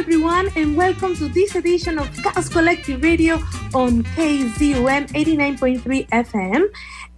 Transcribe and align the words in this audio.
everyone, 0.00 0.48
and 0.56 0.78
welcome 0.78 1.14
to 1.14 1.28
this 1.28 1.54
edition 1.54 1.98
of 1.98 2.08
Cause 2.22 2.48
Collective 2.48 3.02
Radio 3.02 3.34
on 3.74 4.02
KZUM 4.16 5.12
89.3 5.12 6.08
FM, 6.08 6.64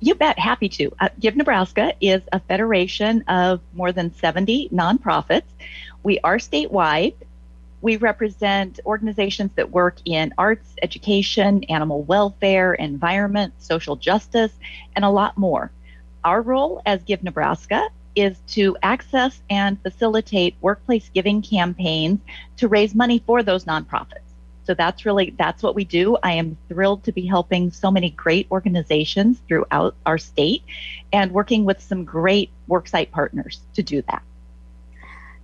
You 0.01 0.15
bet, 0.15 0.39
happy 0.39 0.69
to. 0.71 0.93
Uh, 1.01 1.09
Give 1.19 1.35
Nebraska 1.35 1.95
is 2.01 2.23
a 2.33 2.41
federation 2.41 3.23
of 3.23 3.61
more 3.73 3.91
than 3.91 4.15
70 4.15 4.69
nonprofits. 4.69 5.49
We 6.03 6.19
are 6.21 6.37
statewide. 6.37 7.15
We 7.81 7.97
represent 7.97 8.81
organizations 8.85 9.53
that 9.55 9.71
work 9.71 9.97
in 10.05 10.35
arts, 10.37 10.69
education, 10.83 11.65
animal 11.65 12.03
welfare, 12.03 12.75
environment, 12.75 13.55
social 13.59 13.97
justice, 13.97 14.53
and 14.95 15.05
a 15.05 15.11
lot 15.11 15.39
more. 15.39 15.71
Our 16.25 16.43
role 16.43 16.83
as 16.85 17.03
Give 17.05 17.23
Nebraska 17.23 17.89
is 18.15 18.37
to 18.49 18.77
access 18.83 19.41
and 19.49 19.81
facilitate 19.83 20.57
workplace 20.61 21.09
giving 21.15 21.41
campaigns 21.41 22.21
to 22.59 22.69
raise 22.69 22.95
money 22.95 23.23
for 23.25 23.43
those 23.43 23.65
nonprofits. 23.65 24.28
So 24.69 24.75
that's 24.75 25.07
really 25.07 25.35
that's 25.39 25.63
what 25.63 25.75
we 25.75 25.85
do. 25.85 26.19
I 26.23 26.33
am 26.33 26.59
thrilled 26.69 27.03
to 27.05 27.13
be 27.13 27.25
helping 27.25 27.71
so 27.71 27.91
many 27.91 28.11
great 28.11 28.47
organizations 28.51 29.41
throughout 29.49 29.97
our 30.05 30.19
state 30.19 30.63
and 31.11 31.33
working 31.33 31.65
with 31.65 31.81
some 31.81 32.05
great 32.05 32.51
worksite 32.69 33.11
partners 33.11 33.63
to 33.73 33.83
do 33.83 34.03
that. 34.11 34.23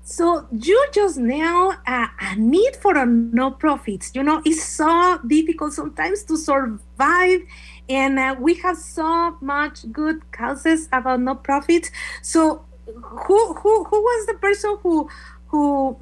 So 0.03 0.47
you 0.53 0.79
just 0.93 1.17
nail 1.17 1.73
a, 1.87 2.11
a, 2.21 2.37
need 2.37 2.77
for 2.77 2.99
a 2.99 3.07
no 3.07 3.51
profits. 3.51 4.13
You 4.15 4.25
know, 4.25 4.43
it's 4.45 4.63
so 4.63 5.19
difficult 5.27 5.73
sometimes 5.73 6.25
to 6.25 6.37
survive, 6.37 7.41
and 7.89 8.19
uh, 8.19 8.37
we 8.39 8.53
have 8.57 8.77
so 8.77 9.39
much 9.41 9.91
good 9.91 10.31
causes 10.33 10.91
about 10.93 11.21
no 11.21 11.35
profits. 11.35 11.91
So, 12.21 12.67
who 12.85 13.55
who 13.55 13.85
who 13.85 14.03
was 14.03 14.27
the 14.27 14.35
person 14.35 14.77
who 14.83 15.09
who 15.47 15.97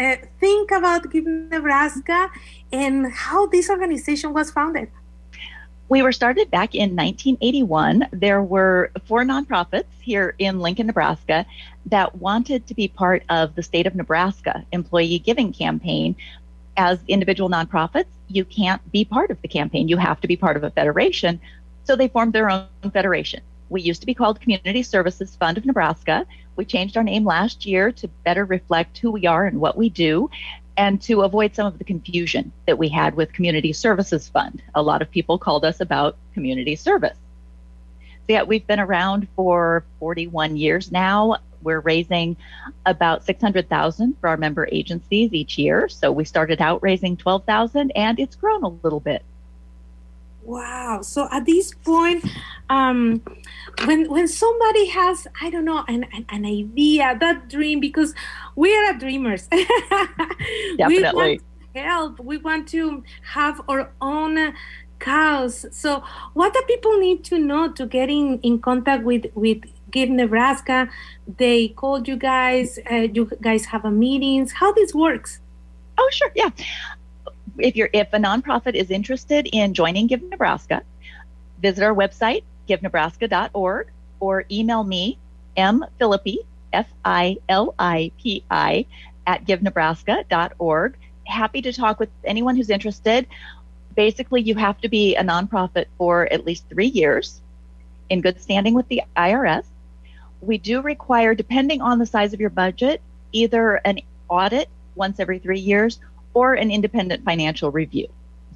uh, 0.00 0.16
think 0.40 0.70
about 0.70 1.10
Give 1.10 1.26
Nebraska 1.26 2.30
and 2.72 3.12
how 3.12 3.46
this 3.46 3.68
organization 3.68 4.32
was 4.32 4.50
founded? 4.50 4.88
We 5.90 6.02
were 6.02 6.12
started 6.12 6.50
back 6.50 6.74
in 6.74 6.96
1981. 6.96 8.06
There 8.12 8.42
were 8.42 8.92
four 9.06 9.24
nonprofits 9.24 9.90
here 10.00 10.34
in 10.38 10.60
Lincoln, 10.60 10.86
Nebraska 10.86 11.44
that 11.86 12.16
wanted 12.16 12.66
to 12.68 12.74
be 12.74 12.88
part 12.88 13.24
of 13.28 13.56
the 13.56 13.62
state 13.62 13.86
of 13.86 13.94
Nebraska 13.94 14.64
employee 14.72 15.18
giving 15.18 15.52
campaign. 15.52 16.14
As 16.76 17.00
individual 17.08 17.50
nonprofits, 17.50 18.06
you 18.28 18.44
can't 18.44 18.80
be 18.92 19.04
part 19.04 19.30
of 19.30 19.42
the 19.42 19.48
campaign. 19.48 19.88
You 19.88 19.96
have 19.96 20.20
to 20.20 20.28
be 20.28 20.36
part 20.36 20.56
of 20.56 20.64
a 20.64 20.70
federation. 20.70 21.40
So 21.84 21.96
they 21.96 22.08
formed 22.08 22.32
their 22.32 22.48
own 22.48 22.68
federation. 22.92 23.40
We 23.70 23.82
used 23.82 24.02
to 24.02 24.06
be 24.06 24.14
called 24.14 24.40
Community 24.40 24.82
Services 24.82 25.36
Fund 25.36 25.56
of 25.56 25.64
Nebraska. 25.64 26.26
We 26.56 26.64
changed 26.64 26.96
our 26.96 27.04
name 27.04 27.24
last 27.24 27.64
year 27.64 27.92
to 27.92 28.08
better 28.24 28.44
reflect 28.44 28.98
who 28.98 29.12
we 29.12 29.26
are 29.26 29.46
and 29.46 29.60
what 29.60 29.78
we 29.78 29.88
do 29.88 30.28
and 30.76 31.00
to 31.02 31.22
avoid 31.22 31.54
some 31.54 31.66
of 31.66 31.78
the 31.78 31.84
confusion 31.84 32.52
that 32.66 32.78
we 32.78 32.88
had 32.88 33.14
with 33.14 33.32
Community 33.32 33.72
Services 33.72 34.28
Fund. 34.28 34.60
A 34.74 34.82
lot 34.82 35.02
of 35.02 35.10
people 35.10 35.38
called 35.38 35.64
us 35.64 35.80
about 35.80 36.16
community 36.34 36.74
service. 36.74 37.16
So, 38.00 38.34
yeah, 38.34 38.42
we've 38.42 38.66
been 38.66 38.80
around 38.80 39.28
for 39.36 39.84
41 40.00 40.56
years 40.56 40.90
now. 40.90 41.36
We're 41.62 41.80
raising 41.80 42.36
about 42.86 43.24
600,000 43.24 44.16
for 44.20 44.28
our 44.28 44.36
member 44.36 44.68
agencies 44.72 45.32
each 45.32 45.58
year. 45.58 45.88
So 45.88 46.10
we 46.10 46.24
started 46.24 46.60
out 46.60 46.82
raising 46.82 47.16
12,000 47.16 47.92
and 47.92 48.18
it's 48.18 48.34
grown 48.34 48.64
a 48.64 48.68
little 48.68 49.00
bit. 49.00 49.22
Wow. 50.42 51.02
So 51.02 51.28
at 51.30 51.44
this 51.46 51.72
point, 51.74 52.24
um, 52.68 53.22
when 53.84 54.10
when 54.10 54.26
somebody 54.26 54.86
has, 54.86 55.26
I 55.40 55.50
don't 55.50 55.64
know, 55.64 55.84
an, 55.86 56.04
an, 56.12 56.24
an 56.28 56.46
idea, 56.46 57.16
that 57.20 57.48
dream, 57.48 57.80
because 57.80 58.14
we 58.56 58.74
are 58.76 58.94
dreamers. 58.94 59.46
Definitely. 60.78 60.78
we 60.78 61.02
want 61.12 61.40
help. 61.74 62.20
We 62.20 62.36
want 62.38 62.68
to 62.68 63.04
have 63.22 63.60
our 63.68 63.92
own 64.00 64.54
cause. 64.98 65.66
So 65.72 66.02
what 66.34 66.52
do 66.52 66.62
people 66.66 66.98
need 66.98 67.24
to 67.24 67.38
know 67.38 67.72
to 67.72 67.86
get 67.86 68.10
in, 68.10 68.38
in 68.42 68.60
contact 68.60 69.04
with, 69.04 69.26
with 69.34 69.62
Give 69.90 70.10
Nebraska? 70.10 70.88
They 71.38 71.68
called 71.68 72.06
you 72.06 72.16
guys, 72.16 72.78
uh, 72.90 73.08
you 73.12 73.30
guys 73.40 73.64
have 73.66 73.84
a 73.84 73.90
meetings. 73.90 74.52
How 74.52 74.72
this 74.72 74.94
works? 74.94 75.40
Oh, 75.96 76.08
sure. 76.12 76.32
Yeah 76.34 76.50
if 77.58 77.76
you're 77.76 77.90
if 77.92 78.08
a 78.12 78.18
nonprofit 78.18 78.74
is 78.74 78.90
interested 78.90 79.48
in 79.52 79.74
joining 79.74 80.06
Give 80.06 80.22
Nebraska, 80.22 80.82
visit 81.60 81.84
our 81.84 81.94
website 81.94 82.42
givenebraska.org 82.68 83.88
or 84.20 84.44
email 84.50 84.84
me 84.84 85.18
m 85.56 85.84
filipi 86.00 86.38
f 86.72 86.86
i 87.04 87.36
l 87.48 87.74
i 87.78 88.12
p 88.18 88.44
i 88.50 88.86
at 89.26 89.44
givenebraska.org. 89.44 90.96
Happy 91.24 91.62
to 91.62 91.72
talk 91.72 92.00
with 92.00 92.08
anyone 92.24 92.56
who's 92.56 92.70
interested. 92.70 93.26
Basically, 93.94 94.40
you 94.40 94.54
have 94.54 94.80
to 94.80 94.88
be 94.88 95.16
a 95.16 95.22
nonprofit 95.22 95.86
for 95.98 96.32
at 96.32 96.44
least 96.44 96.64
three 96.68 96.86
years 96.86 97.40
in 98.08 98.20
good 98.20 98.40
standing 98.40 98.74
with 98.74 98.88
the 98.88 99.02
IRS. 99.16 99.64
We 100.40 100.58
do 100.58 100.80
require, 100.80 101.34
depending 101.34 101.80
on 101.82 101.98
the 101.98 102.06
size 102.06 102.32
of 102.32 102.40
your 102.40 102.50
budget, 102.50 103.00
either 103.32 103.76
an 103.84 104.00
audit 104.28 104.68
once 104.94 105.20
every 105.20 105.38
three 105.38 105.60
years 105.60 106.00
or 106.34 106.54
an 106.54 106.70
independent 106.70 107.24
financial 107.24 107.70
review. 107.70 108.08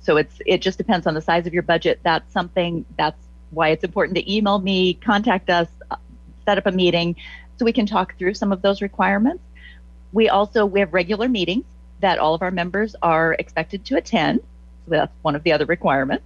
So 0.03 0.17
it's 0.17 0.37
it 0.47 0.59
just 0.59 0.79
depends 0.79 1.07
on 1.07 1.15
the 1.15 1.21
size 1.21 1.47
of 1.47 1.55
your 1.55 1.63
budget. 1.63 2.01
That's 2.03 2.31
something 2.33 2.85
that's 2.97 3.21
why 3.51 3.71
it's 3.71 3.85
important 3.85 4.17
to 4.17 4.33
email 4.33 4.59
me, 4.59 4.95
contact 4.95 5.49
us, 5.49 5.69
set 6.45 6.59
up 6.59 6.67
a 6.67 6.73
meeting 6.73 7.17
so 7.57 7.65
we 7.65 7.73
can 7.73 7.87
talk 7.87 8.19
through 8.19 8.35
some 8.35 8.53
of 8.53 8.63
those 8.63 8.83
requirements. 8.83 9.43
We 10.13 10.29
also 10.29 10.67
we 10.67 10.81
have 10.81 10.93
regular 10.93 11.29
meetings 11.29 11.65
that 12.01 12.19
all 12.19 12.35
of 12.35 12.43
our 12.43 12.51
members 12.51 12.95
are 13.03 13.35
expected 13.35 13.85
to 13.87 13.97
attend. 13.97 14.41
So 14.85 14.91
that's 14.91 15.13
one 15.23 15.35
of 15.35 15.43
the 15.43 15.53
other 15.53 15.65
requirements. 15.67 16.25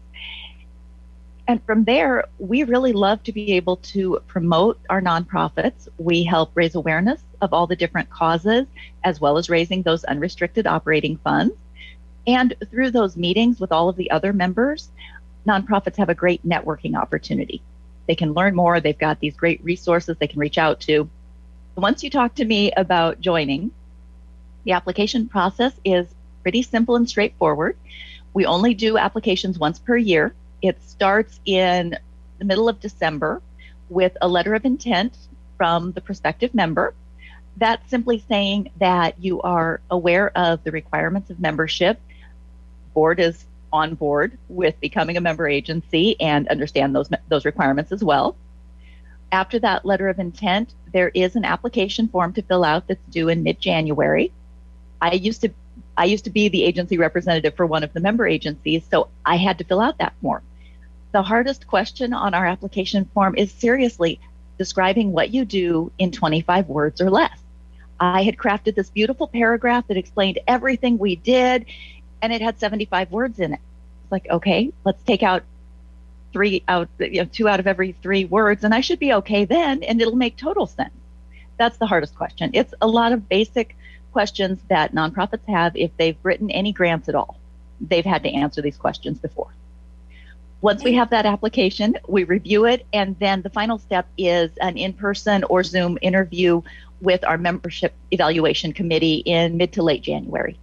And 1.49 1.65
from 1.65 1.85
there, 1.85 2.27
we 2.39 2.63
really 2.65 2.93
love 2.93 3.23
to 3.23 3.33
be 3.33 3.53
able 3.53 3.77
to 3.77 4.21
promote 4.27 4.79
our 4.91 5.01
nonprofits. 5.01 5.89
We 5.97 6.23
help 6.23 6.51
raise 6.55 6.75
awareness 6.75 7.23
of 7.41 7.55
all 7.55 7.67
the 7.67 7.75
different 7.75 8.11
causes, 8.11 8.67
as 9.03 9.19
well 9.19 9.39
as 9.39 9.49
raising 9.49 9.83
those 9.83 10.05
unrestricted 10.05 10.67
operating 10.67 11.17
funds. 11.17 11.55
And 12.27 12.55
through 12.71 12.91
those 12.91 13.17
meetings 13.17 13.61
with 13.61 13.73
all 13.73 13.89
of 13.89 13.97
the 13.97 14.11
other 14.11 14.35
members, 14.35 14.91
nonprofits 15.47 15.97
have 15.97 16.11
a 16.11 16.15
great 16.15 16.47
networking 16.47 16.95
opportunity. 16.95 17.63
They 18.07 18.15
can 18.15 18.35
learn 18.35 18.55
more, 18.55 18.79
they've 18.79 18.99
got 18.99 19.19
these 19.19 19.35
great 19.35 19.65
resources 19.65 20.19
they 20.19 20.27
can 20.27 20.41
reach 20.41 20.59
out 20.59 20.81
to. 20.81 21.09
Once 21.77 22.05
you 22.05 22.11
talk 22.11 22.35
to 22.35 22.45
me 22.45 22.73
about 22.73 23.23
joining, 23.23 23.71
the 24.65 24.73
application 24.73 25.29
process 25.29 25.73
is 25.83 26.07
pretty 26.43 26.63
simple 26.63 26.97
and 26.97 27.09
straightforward. 27.09 27.79
We 28.35 28.45
only 28.45 28.75
do 28.75 28.99
applications 28.99 29.59
once 29.59 29.79
per 29.79 29.97
year 29.97 30.35
it 30.63 30.83
starts 30.83 31.41
in 31.45 31.97
the 32.39 32.45
middle 32.45 32.69
of 32.69 32.81
December 32.81 33.43
with 33.89 34.17
a 34.21 34.29
letter 34.29 34.55
of 34.55 34.65
intent 34.65 35.17
from 35.57 35.93
the 35.93 36.01
prospective 36.01 36.55
member. 36.55 36.95
That's 37.57 37.89
simply 37.91 38.25
saying 38.29 38.71
that 38.79 39.23
you 39.23 39.43
are 39.43 39.81
aware 39.91 40.37
of 40.37 40.63
the 40.63 40.71
requirements 40.71 41.31
of 41.31 41.41
membership. 41.41 42.01
Board 42.95 43.19
is 43.19 43.45
on 43.73 43.95
board 43.95 44.39
with 44.49 44.79
becoming 44.81 45.17
a 45.17 45.21
member 45.21 45.47
agency 45.47 46.19
and 46.21 46.49
understand 46.49 46.95
those 46.95 47.11
those 47.29 47.45
requirements 47.45 47.93
as 47.93 48.03
well. 48.03 48.37
After 49.31 49.59
that 49.59 49.85
letter 49.85 50.09
of 50.09 50.19
intent, 50.19 50.73
there 50.93 51.11
is 51.11 51.37
an 51.37 51.45
application 51.45 52.09
form 52.09 52.33
to 52.35 52.43
fill 52.43 52.65
out 52.65 52.87
that's 52.87 53.05
due 53.11 53.29
in 53.29 53.43
mid-January. 53.43 54.33
I 55.03 55.13
used 55.13 55.43
to 55.43 55.51
I 55.99 56.05
used 56.05 56.25
to 56.25 56.31
be 56.31 56.49
the 56.49 56.63
agency 56.63 56.97
representative 56.97 57.57
for 57.57 57.67
one 57.67 57.83
of 57.83 57.93
the 57.93 57.99
member 57.99 58.25
agencies, 58.25 58.85
so 58.89 59.09
I 59.27 59.37
had 59.37 59.59
to 59.59 59.65
fill 59.65 59.81
out 59.81 59.99
that 59.99 60.15
form. 60.23 60.43
The 61.11 61.23
hardest 61.23 61.67
question 61.67 62.13
on 62.13 62.35
our 62.35 62.47
application 62.47 63.11
form 63.13 63.35
is 63.37 63.51
seriously 63.51 64.21
describing 64.59 65.11
what 65.11 65.31
you 65.31 65.45
do 65.45 65.91
in 65.99 66.13
25 66.13 66.69
words 66.69 67.01
or 67.01 67.11
less. 67.11 67.37
I 67.99 68.23
had 68.23 68.37
crafted 68.37 68.77
this 68.77 68.91
beautiful 68.91 69.27
paragraph 69.27 69.89
that 69.89 69.97
explained 69.97 70.39
everything 70.47 70.99
we 70.99 71.17
did, 71.17 71.67
and 72.23 72.33
it 72.33 72.43
had 72.43 72.61
75 72.61 73.11
words 73.11 73.41
in 73.41 73.55
it. 73.55 73.61
It's 74.05 74.13
like, 74.13 74.29
okay, 74.31 74.73
let's 74.85 75.03
take 75.03 75.25
out 75.25 75.43
three 76.33 76.63
out, 76.69 76.89
you 77.01 77.23
know, 77.23 77.25
two 77.25 77.49
out 77.49 77.59
of 77.59 77.67
every 77.67 77.97
three 78.03 78.25
words, 78.25 78.63
and 78.63 78.73
I 78.73 78.83
should 78.83 79.01
be 79.01 79.15
okay 79.15 79.47
then, 79.47 79.83
and 79.83 80.01
it'll 80.01 80.15
make 80.15 80.37
total 80.37 80.69
sense. 80.69 80.95
That's 81.57 81.79
the 81.79 81.87
hardest 81.87 82.15
question. 82.15 82.51
It's 82.55 82.73
a 82.81 82.87
lot 82.87 83.13
of 83.13 83.29
basic 83.29 83.77
questions 84.13 84.59
that 84.69 84.95
nonprofits 84.95 85.47
have 85.49 85.77
if 85.77 85.91
they've 85.97 86.17
written 86.23 86.51
any 86.51 86.73
grants 86.73 87.09
at 87.09 87.15
all. 87.15 87.39
They've 87.81 88.05
had 88.05 88.23
to 88.25 88.31
answer 88.31 88.63
these 88.63 88.77
questions 88.77 89.19
before. 89.19 89.55
Once 90.61 90.83
we 90.83 90.95
have 90.95 91.11
that 91.11 91.25
application, 91.25 91.97
we 92.09 92.25
review 92.25 92.65
it, 92.65 92.85
and 92.93 93.17
then 93.21 93.43
the 93.43 93.51
final 93.51 93.79
step 93.79 94.09
is 94.19 94.51
an 94.61 94.77
in 94.77 94.93
person 94.93 95.45
or 95.45 95.63
Zoom 95.63 95.99
interview 96.03 96.61
with 97.01 97.25
our 97.25 97.39
membership 97.39 97.95
evaluation 98.11 98.73
committee 98.73 99.23
in 99.25 99.57
mid 99.57 99.73
to 99.75 99.83
late 99.85 100.03
January 100.03 100.59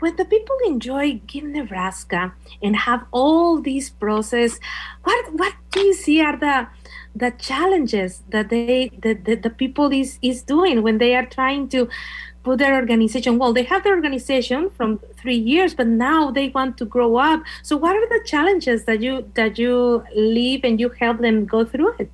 when 0.00 0.16
the 0.16 0.24
people 0.24 0.56
enjoy 0.66 1.20
Give 1.26 1.44
Nebraska 1.44 2.34
and 2.62 2.76
have 2.76 3.04
all 3.12 3.60
these 3.60 3.90
process, 3.90 4.58
what 5.02 5.32
what 5.32 5.54
do 5.70 5.80
you 5.80 5.94
see 5.94 6.20
are 6.20 6.36
the 6.36 6.66
the 7.14 7.30
challenges 7.32 8.22
that 8.30 8.50
they 8.50 8.90
that 9.02 9.24
the, 9.24 9.34
the 9.36 9.50
people 9.50 9.92
is 9.92 10.18
is 10.22 10.42
doing 10.42 10.82
when 10.82 10.98
they 10.98 11.14
are 11.14 11.26
trying 11.26 11.68
to 11.68 11.88
put 12.42 12.58
their 12.58 12.74
organization 12.74 13.38
well 13.38 13.52
they 13.52 13.62
have 13.62 13.84
their 13.84 13.94
organization 13.94 14.68
from 14.70 14.98
three 15.16 15.36
years 15.36 15.74
but 15.74 15.86
now 15.86 16.30
they 16.30 16.48
want 16.48 16.76
to 16.76 16.84
grow 16.84 17.16
up 17.16 17.42
so 17.62 17.76
what 17.76 17.96
are 17.96 18.08
the 18.08 18.22
challenges 18.26 18.84
that 18.84 19.00
you 19.00 19.30
that 19.34 19.58
you 19.58 20.04
leave 20.14 20.64
and 20.64 20.80
you 20.80 20.88
help 20.88 21.18
them 21.18 21.46
go 21.46 21.64
through 21.64 21.94
it 21.98 22.10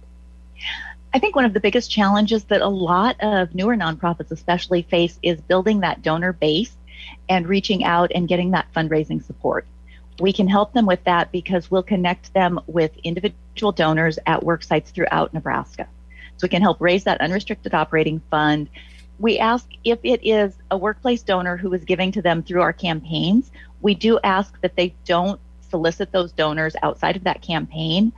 I 1.12 1.18
think 1.18 1.34
one 1.34 1.44
of 1.44 1.54
the 1.54 1.60
biggest 1.60 1.90
challenges 1.90 2.44
that 2.44 2.60
a 2.60 2.68
lot 2.68 3.16
of 3.20 3.52
newer 3.54 3.76
nonprofits 3.76 4.30
especially 4.30 4.82
face 4.82 5.18
is 5.22 5.40
building 5.40 5.80
that 5.80 6.02
donor 6.02 6.32
base 6.32 6.76
and 7.28 7.48
reaching 7.48 7.82
out 7.84 8.12
and 8.14 8.28
getting 8.28 8.52
that 8.52 8.66
fundraising 8.74 9.24
support. 9.24 9.66
We 10.20 10.34
can 10.34 10.46
help 10.46 10.74
them 10.74 10.84
with 10.84 11.02
that 11.04 11.32
because 11.32 11.70
we'll 11.70 11.82
connect 11.82 12.34
them 12.34 12.60
with 12.66 12.94
individual 12.98 13.72
donors 13.72 14.18
at 14.26 14.44
work 14.44 14.62
sites 14.62 14.90
throughout 14.90 15.32
Nebraska. 15.32 15.88
So 16.36 16.44
we 16.44 16.50
can 16.50 16.62
help 16.62 16.80
raise 16.80 17.04
that 17.04 17.20
unrestricted 17.22 17.74
operating 17.74 18.20
fund. 18.30 18.68
We 19.18 19.38
ask 19.38 19.66
if 19.82 19.98
it 20.02 20.20
is 20.22 20.54
a 20.70 20.76
workplace 20.76 21.22
donor 21.22 21.56
who 21.56 21.72
is 21.72 21.84
giving 21.84 22.12
to 22.12 22.22
them 22.22 22.42
through 22.42 22.60
our 22.60 22.72
campaigns, 22.72 23.50
we 23.80 23.94
do 23.94 24.18
ask 24.22 24.60
that 24.60 24.76
they 24.76 24.94
don't 25.06 25.40
solicit 25.70 26.12
those 26.12 26.32
donors 26.32 26.76
outside 26.82 27.16
of 27.16 27.24
that 27.24 27.40
campaign. 27.40 28.12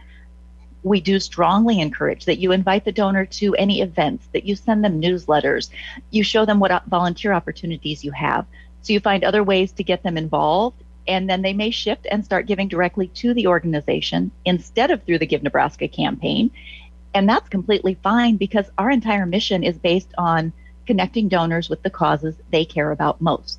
We 0.82 1.00
do 1.00 1.20
strongly 1.20 1.80
encourage 1.80 2.24
that 2.24 2.38
you 2.38 2.50
invite 2.50 2.84
the 2.84 2.90
donor 2.90 3.26
to 3.26 3.54
any 3.54 3.80
events, 3.80 4.26
that 4.32 4.44
you 4.44 4.56
send 4.56 4.84
them 4.84 5.00
newsletters, 5.00 5.70
you 6.10 6.24
show 6.24 6.44
them 6.44 6.58
what 6.58 6.84
volunteer 6.86 7.32
opportunities 7.32 8.02
you 8.02 8.10
have. 8.10 8.46
So 8.82 8.92
you 8.92 8.98
find 8.98 9.22
other 9.22 9.44
ways 9.44 9.70
to 9.72 9.84
get 9.84 10.02
them 10.02 10.16
involved, 10.16 10.82
and 11.06 11.28
then 11.28 11.42
they 11.42 11.52
may 11.52 11.70
shift 11.70 12.06
and 12.10 12.24
start 12.24 12.46
giving 12.46 12.68
directly 12.68 13.08
to 13.08 13.34
the 13.34 13.46
organization 13.46 14.30
instead 14.44 14.90
of 14.90 15.02
through 15.02 15.18
the 15.18 15.26
Give 15.26 15.42
Nebraska 15.42 15.88
campaign. 15.88 16.50
And 17.14 17.28
that's 17.28 17.48
completely 17.48 17.94
fine 18.02 18.36
because 18.36 18.70
our 18.78 18.90
entire 18.90 19.26
mission 19.26 19.62
is 19.62 19.76
based 19.78 20.12
on 20.16 20.52
connecting 20.86 21.28
donors 21.28 21.68
with 21.68 21.82
the 21.82 21.90
causes 21.90 22.34
they 22.50 22.64
care 22.64 22.90
about 22.90 23.20
most. 23.20 23.58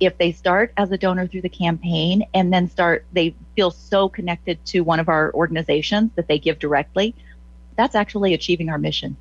If 0.00 0.18
they 0.18 0.32
start 0.32 0.72
as 0.76 0.90
a 0.90 0.98
donor 0.98 1.26
through 1.26 1.42
the 1.42 1.48
campaign 1.48 2.24
and 2.34 2.52
then 2.52 2.68
start, 2.68 3.06
they 3.12 3.34
feel 3.54 3.70
so 3.70 4.08
connected 4.08 4.64
to 4.66 4.80
one 4.80 5.00
of 5.00 5.08
our 5.08 5.32
organizations 5.32 6.10
that 6.16 6.26
they 6.26 6.38
give 6.38 6.58
directly, 6.58 7.14
that's 7.76 7.94
actually 7.94 8.34
achieving 8.34 8.68
our 8.68 8.78
mission 8.78 9.16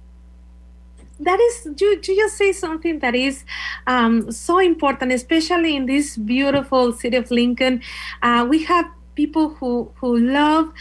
that 1.24 1.40
is 1.40 1.68
you, 1.80 2.00
you 2.04 2.16
just 2.16 2.38
say 2.38 2.52
something 2.52 3.00
that 3.00 3.16
is 3.16 3.44
um, 3.88 4.32
so 4.32 4.60
important 4.60 5.12
especially 5.12 5.76
in 5.76 5.86
this 5.86 6.18
beautiful 6.18 6.92
city 6.94 7.18
of 7.18 7.30
lincoln. 7.32 7.82
Uh, 8.22 8.46
we 8.50 8.64
have 8.64 8.86
people 9.16 9.50
who 9.56 9.92
who 9.96 10.18
love 10.18 10.72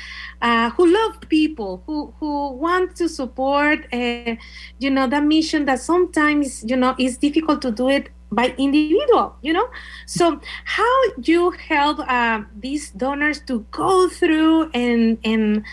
uh, 0.43 0.71
who 0.71 0.87
love 0.87 1.21
people 1.29 1.83
who 1.87 2.15
who 2.19 2.53
want 2.53 2.95
to 2.97 3.09
support 3.09 3.87
uh, 3.93 4.35
you 4.79 4.91
know 4.91 5.07
that 5.07 5.25
mission 5.25 5.65
that 5.65 5.81
sometimes 5.81 6.65
you 6.65 6.77
know 6.77 6.95
is 6.99 7.19
difficult 7.19 7.61
to 7.63 7.71
do 7.71 7.89
it 7.89 8.11
by 8.33 8.55
individual 8.59 9.35
you 9.43 9.53
know? 9.53 9.69
So 10.07 10.41
how 10.65 11.03
you 11.23 11.51
help 11.51 11.99
uh, 12.01 12.43
these 12.59 12.91
donors 12.91 13.41
to 13.47 13.67
go 13.71 14.09
through 14.09 14.71
and 14.73 15.19
and 15.25 15.65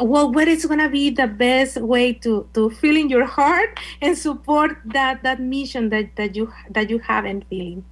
well 0.00 0.32
what 0.32 0.48
is 0.48 0.64
going 0.66 0.78
to 0.78 0.88
be 0.88 1.10
the 1.10 1.26
best 1.26 1.76
way 1.76 2.12
to 2.12 2.48
to 2.54 2.70
feel 2.70 2.96
in 2.96 3.08
your 3.08 3.24
heart 3.24 3.78
and 4.00 4.16
support 4.16 4.76
that 4.84 5.22
that 5.22 5.40
mission 5.40 5.88
that 5.90 6.14
that 6.16 6.34
you 6.34 6.52
that 6.70 6.88
you 6.88 6.98
have 6.98 7.24
and 7.24 7.44
feeling 7.48 7.84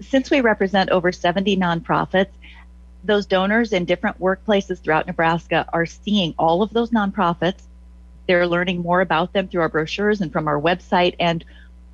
since 0.00 0.30
we 0.30 0.40
represent 0.40 0.90
over 0.90 1.12
70 1.12 1.56
nonprofits 1.56 2.30
those 3.04 3.26
donors 3.26 3.72
in 3.72 3.84
different 3.84 4.18
workplaces 4.20 4.82
throughout 4.82 5.06
nebraska 5.06 5.66
are 5.72 5.86
seeing 5.86 6.34
all 6.38 6.62
of 6.62 6.70
those 6.72 6.90
nonprofits. 6.90 7.62
They're 8.26 8.46
learning 8.46 8.82
more 8.82 9.00
about 9.00 9.32
them 9.32 9.48
through 9.48 9.62
our 9.62 9.68
brochures 9.68 10.20
and 10.20 10.32
from 10.32 10.48
our 10.48 10.60
website 10.60 11.14
and 11.20 11.44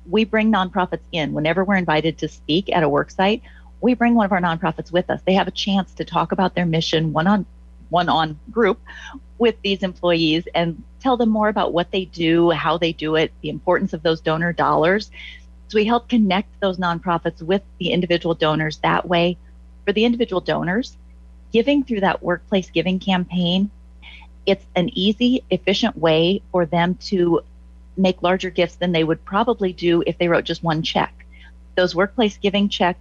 we 0.07 0.23
bring 0.23 0.51
nonprofits 0.51 1.03
in. 1.11 1.33
Whenever 1.33 1.63
we're 1.63 1.77
invited 1.77 2.17
to 2.19 2.27
speak 2.27 2.69
at 2.75 2.83
a 2.83 2.89
work 2.89 3.11
site 3.11 3.41
we 3.81 3.93
bring 3.93 4.15
one 4.15 4.25
of 4.25 4.31
our 4.31 4.41
nonprofits 4.41 4.91
with 4.91 5.09
us. 5.09 5.21
They 5.25 5.33
have 5.33 5.47
a 5.47 5.51
chance 5.51 5.93
to 5.93 6.05
talk 6.05 6.31
about 6.31 6.55
their 6.55 6.65
mission 6.65 7.13
one 7.13 7.27
on 7.27 7.45
one 7.89 8.09
on 8.09 8.39
group 8.51 8.79
with 9.37 9.55
these 9.61 9.83
employees 9.83 10.47
and 10.53 10.81
tell 10.99 11.17
them 11.17 11.29
more 11.29 11.49
about 11.49 11.73
what 11.73 11.91
they 11.91 12.05
do, 12.05 12.49
how 12.49 12.77
they 12.77 12.91
do 12.91 13.15
it, 13.15 13.31
the 13.41 13.49
importance 13.49 13.93
of 13.93 14.01
those 14.01 14.21
donor 14.21 14.53
dollars. 14.53 15.11
So 15.67 15.77
we 15.77 15.85
help 15.85 16.07
connect 16.09 16.59
those 16.59 16.77
nonprofits 16.77 17.41
with 17.41 17.61
the 17.79 17.91
individual 17.91 18.35
donors 18.35 18.77
that 18.77 19.07
way. 19.07 19.37
For 19.85 19.93
the 19.93 20.05
individual 20.05 20.41
donors, 20.41 20.97
giving 21.51 21.83
through 21.83 22.01
that 22.01 22.23
workplace 22.23 22.69
giving 22.69 22.99
campaign, 22.99 23.69
it's 24.45 24.65
an 24.75 24.89
easy, 24.93 25.43
efficient 25.49 25.97
way 25.97 26.41
for 26.51 26.65
them 26.65 26.95
to 26.95 27.41
make 27.97 28.21
larger 28.21 28.49
gifts 28.49 28.75
than 28.75 28.91
they 28.91 29.03
would 29.03 29.23
probably 29.25 29.73
do 29.73 30.03
if 30.05 30.17
they 30.17 30.27
wrote 30.27 30.43
just 30.43 30.63
one 30.63 30.81
check. 30.81 31.25
Those 31.75 31.95
workplace 31.95 32.37
giving 32.37 32.69
check 32.69 32.97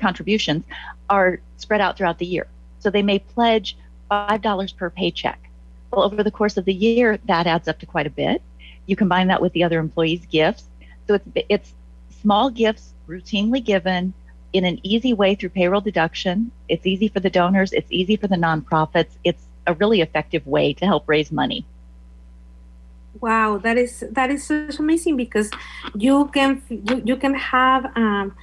contributions 0.00 0.64
are 1.08 1.40
spread 1.56 1.80
out 1.80 1.96
throughout 1.96 2.18
the 2.18 2.26
year. 2.26 2.46
So 2.80 2.90
they 2.90 3.02
may 3.02 3.18
pledge 3.18 3.76
$5 4.10 4.76
per 4.76 4.90
paycheck. 4.90 5.50
Well, 5.90 6.02
over 6.02 6.22
the 6.22 6.30
course 6.30 6.56
of 6.56 6.64
the 6.64 6.74
year, 6.74 7.18
that 7.26 7.46
adds 7.46 7.68
up 7.68 7.78
to 7.80 7.86
quite 7.86 8.06
a 8.06 8.10
bit. 8.10 8.42
You 8.86 8.96
combine 8.96 9.28
that 9.28 9.40
with 9.40 9.52
the 9.52 9.64
other 9.64 9.78
employees' 9.78 10.26
gifts. 10.26 10.64
So 11.06 11.14
it's, 11.14 11.26
it's 11.48 11.74
small 12.20 12.50
gifts 12.50 12.92
routinely 13.08 13.64
given 13.64 14.12
in 14.52 14.64
an 14.64 14.80
easy 14.82 15.12
way 15.14 15.34
through 15.34 15.50
payroll 15.50 15.80
deduction. 15.80 16.50
It's 16.68 16.86
easy 16.86 17.08
for 17.08 17.20
the 17.20 17.30
donors, 17.30 17.72
it's 17.72 17.90
easy 17.90 18.16
for 18.16 18.28
the 18.28 18.36
nonprofits. 18.36 19.10
It's 19.24 19.42
a 19.66 19.74
really 19.74 20.00
effective 20.00 20.46
way 20.46 20.72
to 20.74 20.86
help 20.86 21.04
raise 21.06 21.30
money. 21.30 21.64
Wow, 23.20 23.58
that 23.58 23.76
is 23.76 24.04
that 24.12 24.30
is 24.30 24.46
such 24.46 24.78
amazing 24.78 25.16
because 25.16 25.50
you 25.94 26.28
can 26.32 26.62
you, 26.68 27.02
you 27.04 27.16
can 27.16 27.34
have 27.34 27.90
um, 27.96 28.34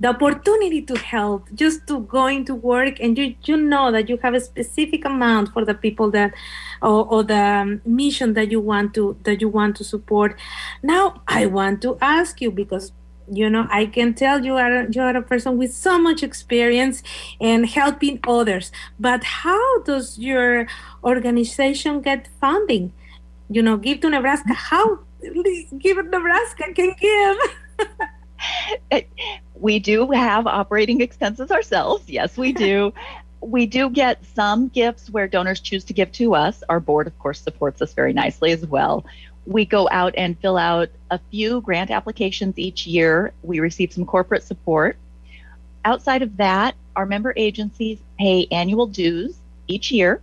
the 0.00 0.08
opportunity 0.08 0.80
to 0.80 0.96
help 0.96 1.46
just 1.54 1.86
to 1.86 2.00
going 2.00 2.44
to 2.46 2.54
work 2.54 2.98
and 3.00 3.18
you 3.18 3.34
you 3.44 3.56
know 3.56 3.92
that 3.92 4.08
you 4.08 4.16
have 4.22 4.34
a 4.34 4.40
specific 4.40 5.04
amount 5.04 5.52
for 5.52 5.64
the 5.64 5.74
people 5.74 6.10
that 6.10 6.32
or, 6.82 7.06
or 7.06 7.22
the 7.22 7.80
mission 7.84 8.32
that 8.32 8.50
you 8.50 8.60
want 8.60 8.94
to 8.94 9.16
that 9.24 9.40
you 9.40 9.48
want 9.48 9.76
to 9.76 9.84
support. 9.84 10.36
Now 10.82 11.22
i 11.28 11.46
want 11.46 11.82
to 11.82 11.98
ask 12.00 12.40
you 12.40 12.50
because 12.50 12.92
you 13.32 13.48
know 13.48 13.66
i 13.70 13.86
can 13.86 14.12
tell 14.12 14.44
you 14.44 14.56
are 14.56 14.88
you 14.90 15.02
are 15.02 15.16
a 15.16 15.22
person 15.22 15.56
with 15.56 15.72
so 15.72 15.98
much 16.00 16.24
experience 16.24 17.00
in 17.38 17.62
helping 17.62 18.18
others 18.26 18.72
but 18.98 19.22
how 19.22 19.82
does 19.82 20.18
your 20.18 20.66
organization 21.04 22.00
get 22.00 22.28
funding? 22.40 22.92
You 23.48 23.62
know 23.62 23.76
give 23.76 24.00
to 24.00 24.10
nebraska. 24.10 24.54
How? 24.54 25.00
Give 25.78 26.04
nebraska 26.06 26.72
can 26.74 26.94
give 26.98 27.36
uh, 28.92 29.00
we 29.60 29.78
do 29.78 30.10
have 30.10 30.46
operating 30.46 31.00
expenses 31.00 31.50
ourselves. 31.50 32.08
Yes, 32.08 32.36
we 32.36 32.52
do. 32.52 32.92
we 33.40 33.66
do 33.66 33.88
get 33.88 34.24
some 34.34 34.68
gifts 34.68 35.08
where 35.10 35.26
donors 35.26 35.60
choose 35.60 35.84
to 35.84 35.92
give 35.92 36.12
to 36.12 36.34
us. 36.34 36.62
Our 36.68 36.80
board, 36.80 37.06
of 37.06 37.18
course, 37.18 37.40
supports 37.40 37.80
us 37.80 37.92
very 37.94 38.12
nicely 38.12 38.52
as 38.52 38.66
well. 38.66 39.04
We 39.46 39.64
go 39.64 39.88
out 39.90 40.14
and 40.16 40.38
fill 40.38 40.58
out 40.58 40.90
a 41.10 41.18
few 41.30 41.60
grant 41.62 41.90
applications 41.90 42.58
each 42.58 42.86
year. 42.86 43.32
We 43.42 43.60
receive 43.60 43.92
some 43.92 44.04
corporate 44.04 44.42
support. 44.42 44.96
Outside 45.84 46.22
of 46.22 46.36
that, 46.36 46.74
our 46.94 47.06
member 47.06 47.32
agencies 47.36 47.98
pay 48.18 48.46
annual 48.50 48.86
dues 48.86 49.38
each 49.66 49.90
year. 49.90 50.20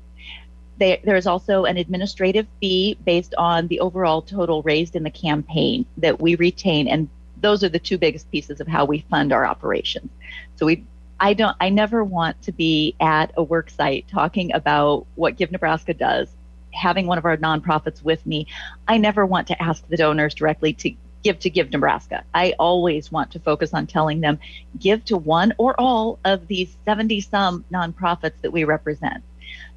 They, 0.78 1.02
there 1.04 1.16
is 1.16 1.26
also 1.26 1.66
an 1.66 1.78
administrative 1.78 2.46
fee 2.62 2.98
based 3.04 3.34
on 3.36 3.68
the 3.68 3.80
overall 3.80 4.22
total 4.22 4.62
raised 4.62 4.96
in 4.96 5.02
the 5.02 5.10
campaign 5.10 5.88
that 5.98 6.22
we 6.22 6.36
retain, 6.36 6.88
and 6.88 7.10
those 7.42 7.64
are 7.64 7.70
the 7.70 7.80
two 7.80 7.98
biggest 7.98 8.30
pieces 8.32 8.60
of 8.60 8.68
how 8.68 8.86
we 8.86 9.06
fund 9.10 9.34
our 9.34 9.46
operations. 9.46 10.10
So 10.56 10.66
we 10.66 10.84
I 11.20 11.34
don't 11.34 11.56
I 11.60 11.70
never 11.70 12.04
want 12.04 12.42
to 12.44 12.52
be 12.52 12.96
at 13.00 13.32
a 13.38 13.44
work 13.44 13.70
site 13.70 14.08
talking 14.08 14.54
about 14.54 15.08
what 15.16 15.36
Give 15.36 15.52
Nebraska 15.52 15.94
does, 15.94 16.30
having 16.74 17.08
one 17.08 17.18
of 17.18 17.26
our 17.26 17.38
nonprofits 17.38 18.04
with 18.04 18.26
me. 18.26 18.48
I 18.88 18.98
never 18.98 19.26
want 19.26 19.48
to 19.48 19.62
ask 19.62 19.88
the 19.88 19.98
donors 19.98 20.36
directly 20.36 20.74
to 20.74 20.94
give 21.24 21.40
to 21.40 21.50
Give 21.50 21.72
Nebraska. 21.72 22.24
I 22.34 22.54
always 22.60 23.12
want 23.12 23.32
to 23.32 23.40
focus 23.40 23.74
on 23.74 23.88
telling 23.88 24.22
them 24.22 24.40
give 24.80 25.04
to 25.06 25.18
one 25.18 25.54
or 25.58 25.80
all 25.80 26.20
of 26.24 26.48
these 26.48 26.78
70 26.86 27.22
some 27.22 27.66
nonprofits 27.72 28.40
that 28.42 28.52
we 28.52 28.64
represent. 28.64 29.24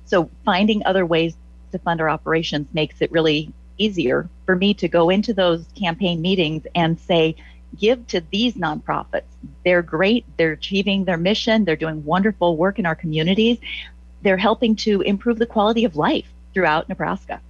So 0.05 0.29
finding 0.45 0.85
other 0.85 1.07
ways 1.07 1.37
to 1.73 1.79
fund 1.79 2.01
our 2.01 2.11
operations 2.11 2.67
makes 2.75 3.01
it 3.01 3.11
really 3.11 3.53
easier 3.79 4.29
for 4.45 4.55
me 4.55 4.75
to 4.75 4.89
go 4.89 5.09
into 5.11 5.33
those 5.33 5.65
campaign 5.75 6.21
meetings 6.21 6.67
and 6.75 7.01
say, 7.01 7.37
give 7.79 8.07
to 8.09 8.23
these 8.31 8.55
nonprofits. 8.55 9.23
They're 9.65 9.83
great. 9.83 10.25
They're 10.37 10.53
achieving 10.53 11.05
their 11.05 11.17
mission. 11.17 11.65
They're 11.65 11.77
doing 11.77 12.05
wonderful 12.05 12.57
work 12.57 12.79
in 12.79 12.87
our 12.87 12.95
communities. 12.95 13.59
They're 14.23 14.37
helping 14.37 14.77
to 14.77 15.01
improve 15.03 15.39
the 15.39 15.47
quality 15.47 15.85
of 15.85 15.97
life 15.97 16.27
throughout 16.53 16.89
Nebraska. 16.89 17.41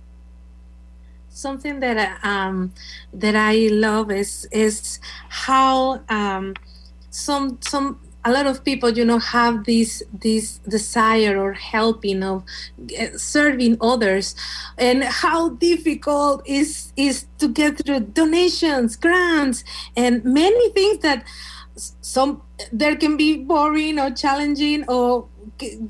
Something 1.28 1.80
that 1.80 2.18
um, 2.24 2.72
that 3.12 3.36
I 3.36 3.68
love 3.68 4.10
is 4.10 4.48
is 4.50 5.00
how 5.28 6.00
um, 6.08 6.54
some 7.10 7.58
some 7.60 8.00
a 8.24 8.30
lot 8.30 8.46
of 8.46 8.64
people 8.64 8.90
you 8.90 9.04
know 9.04 9.18
have 9.18 9.64
this 9.64 10.02
this 10.12 10.58
desire 10.68 11.38
or 11.38 11.52
helping 11.52 12.22
of 12.22 12.44
eh, 12.96 13.10
serving 13.16 13.76
others. 13.80 14.34
And 14.78 15.04
how 15.04 15.50
difficult 15.50 16.42
is 16.46 16.92
is 16.96 17.26
to 17.38 17.48
get 17.48 17.78
through 17.78 18.00
donations 18.00 18.96
grants 18.96 19.64
and 19.96 20.24
many 20.24 20.70
things 20.70 20.98
that 20.98 21.24
some 21.76 22.42
there 22.72 22.96
can 22.96 23.16
be 23.16 23.36
boring 23.38 23.98
or 23.98 24.10
challenging 24.10 24.84
or 24.88 25.26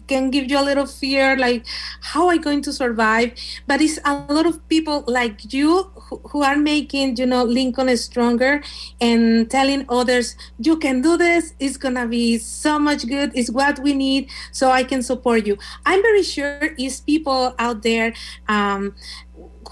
can 0.07 0.31
give 0.31 0.51
you 0.51 0.59
a 0.59 0.65
little 0.65 0.87
fear 0.87 1.37
like 1.37 1.65
how 2.01 2.29
am 2.29 2.39
i 2.39 2.39
going 2.39 2.63
to 2.63 2.73
survive? 2.73 3.33
But 3.67 3.81
it's 3.81 3.99
a 4.05 4.15
lot 4.33 4.47
of 4.47 4.67
people 4.69 5.05
like 5.07 5.53
you 5.53 5.91
who, 5.95 6.21
who 6.31 6.43
are 6.43 6.57
making 6.57 7.17
you 7.17 7.27
know 7.27 7.45
lincoln 7.45 7.95
stronger 7.97 8.63
and 9.01 9.51
telling 9.51 9.85
others 9.89 10.37
you 10.59 10.77
can 10.77 11.03
do 11.03 11.17
this. 11.17 11.55
It's 11.59 11.77
gonna 11.77 12.07
be 12.07 12.39
so 12.39 12.79
much 12.79 13.07
good. 13.07 13.33
It's 13.35 13.51
what 13.51 13.79
we 13.79 13.95
need 13.95 14.29
so 14.53 14.71
i 14.71 14.83
can 14.83 15.03
support 15.03 15.47
you. 15.47 15.57
I'm 15.87 16.03
very 16.03 16.23
sure 16.23 16.75
it's 16.79 17.01
people 17.01 17.55
out 17.59 17.83
there 17.83 18.13
um, 18.49 18.95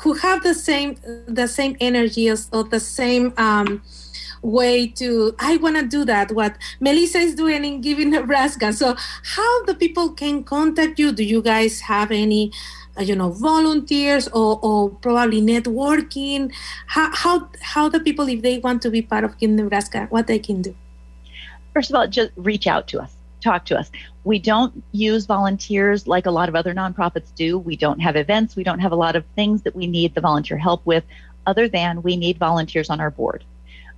who 0.01 0.15
have 0.15 0.43
the 0.43 0.55
same 0.55 0.97
the 1.27 1.49
same 1.49 1.77
energy 1.81 2.29
as, 2.29 2.49
or 2.53 2.65
the 2.65 2.81
same 2.81 3.33
um, 3.37 3.83
way 4.43 4.87
to 4.87 5.35
i 5.39 5.57
want 5.59 5.77
to 5.77 5.87
do 5.87 6.05
that 6.05 6.31
what 6.33 6.57
melissa 6.81 7.19
is 7.19 7.35
doing 7.35 7.65
in 7.65 7.81
giving 7.81 8.11
nebraska. 8.11 8.73
So 8.73 8.97
how 9.37 9.65
the 9.65 9.75
people 9.75 10.11
can 10.11 10.45
contact 10.45 10.99
you? 10.99 11.13
Do 11.13 11.25
you 11.25 11.43
guys 11.43 11.81
have 11.81 12.11
any 12.11 12.53
uh, 12.99 13.03
you 13.03 13.15
know 13.15 13.31
volunteers 13.31 14.29
or, 14.29 14.59
or 14.63 14.91
probably 14.91 15.41
networking? 15.41 16.53
How, 16.87 17.15
how 17.15 17.49
how 17.61 17.89
the 17.89 18.01
people 18.01 18.29
if 18.29 18.43
they 18.43 18.59
want 18.59 18.83
to 18.83 18.91
be 18.91 19.03
part 19.03 19.25
of 19.25 19.39
give 19.39 19.51
nebraska 19.51 20.07
what 20.11 20.27
they 20.27 20.39
can 20.39 20.63
do? 20.63 20.75
First 21.75 21.91
of 21.91 21.97
all 21.97 22.07
just 22.07 22.31
reach 22.37 22.67
out 22.67 22.89
to 22.89 23.01
us 23.01 23.15
talk 23.41 23.65
to 23.65 23.79
us. 23.79 23.89
We 24.25 24.41
don't 24.41 24.83
use 24.91 25.25
volunteers 25.25 26.09
like 26.09 26.27
a 26.27 26.31
lot 26.33 26.49
of 26.49 26.57
other 26.57 26.75
nonprofits 26.75 27.33
do. 27.37 27.57
We 27.57 27.77
don't 27.77 28.01
have 28.01 28.17
events. 28.17 28.57
We 28.57 28.65
don't 28.65 28.81
have 28.81 28.91
a 28.91 28.97
lot 28.97 29.15
of 29.15 29.25
things 29.37 29.63
that 29.63 29.77
we 29.77 29.87
need 29.87 30.17
the 30.17 30.21
volunteer 30.21 30.59
help 30.59 30.85
with 30.85 31.05
other 31.47 31.69
than 31.69 32.03
we 32.03 32.17
need 32.17 32.37
volunteers 32.37 32.91
on 32.91 33.01
our 33.01 33.13
board 33.13 33.45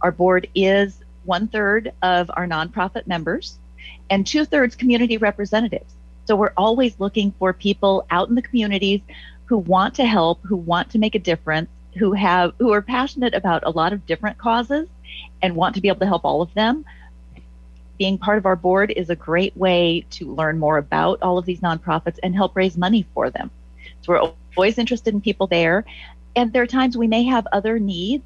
our 0.02 0.12
board 0.12 0.48
is 0.54 1.00
one 1.24 1.48
third 1.48 1.92
of 2.02 2.30
our 2.34 2.46
nonprofit 2.46 3.06
members 3.06 3.58
and 4.08 4.26
two 4.26 4.44
thirds 4.44 4.74
community 4.74 5.16
representatives. 5.16 5.94
So 6.26 6.36
we're 6.36 6.52
always 6.56 6.98
looking 6.98 7.32
for 7.38 7.52
people 7.52 8.06
out 8.10 8.28
in 8.28 8.34
the 8.34 8.42
communities 8.42 9.00
who 9.46 9.58
want 9.58 9.94
to 9.94 10.06
help, 10.06 10.40
who 10.44 10.56
want 10.56 10.90
to 10.90 10.98
make 10.98 11.14
a 11.14 11.18
difference, 11.18 11.68
who 11.96 12.12
have 12.12 12.54
who 12.58 12.72
are 12.72 12.82
passionate 12.82 13.34
about 13.34 13.62
a 13.64 13.70
lot 13.70 13.92
of 13.92 14.06
different 14.06 14.38
causes 14.38 14.88
and 15.42 15.56
want 15.56 15.74
to 15.74 15.80
be 15.80 15.88
able 15.88 16.00
to 16.00 16.06
help 16.06 16.24
all 16.24 16.42
of 16.42 16.52
them. 16.54 16.84
Being 17.98 18.16
part 18.16 18.38
of 18.38 18.46
our 18.46 18.56
board 18.56 18.92
is 18.92 19.10
a 19.10 19.16
great 19.16 19.56
way 19.56 20.06
to 20.10 20.32
learn 20.34 20.58
more 20.58 20.78
about 20.78 21.20
all 21.22 21.36
of 21.36 21.44
these 21.44 21.60
nonprofits 21.60 22.18
and 22.22 22.34
help 22.34 22.56
raise 22.56 22.76
money 22.76 23.06
for 23.12 23.28
them. 23.28 23.50
So 24.02 24.12
we're 24.12 24.32
always 24.56 24.78
interested 24.78 25.12
in 25.12 25.20
people 25.20 25.46
there. 25.46 25.84
And 26.36 26.52
there 26.52 26.62
are 26.62 26.66
times 26.66 26.96
we 26.96 27.08
may 27.08 27.24
have 27.24 27.46
other 27.52 27.78
needs 27.78 28.24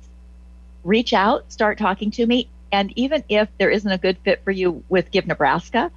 reach 0.85 1.13
out, 1.13 1.51
start 1.53 1.79
talking 1.79 2.11
to 2.13 2.27
me. 2.27 2.49
And 2.71 2.93
even 2.97 3.25
if 3.29 3.49
there 3.59 3.71
isn't 3.71 3.91
a 3.91 3.99
good 3.99 4.19
fit 4.25 4.43
for 4.45 4.51
you 4.51 4.83
with 4.89 5.11
Give 5.11 5.27
Nebraska, 5.27 5.91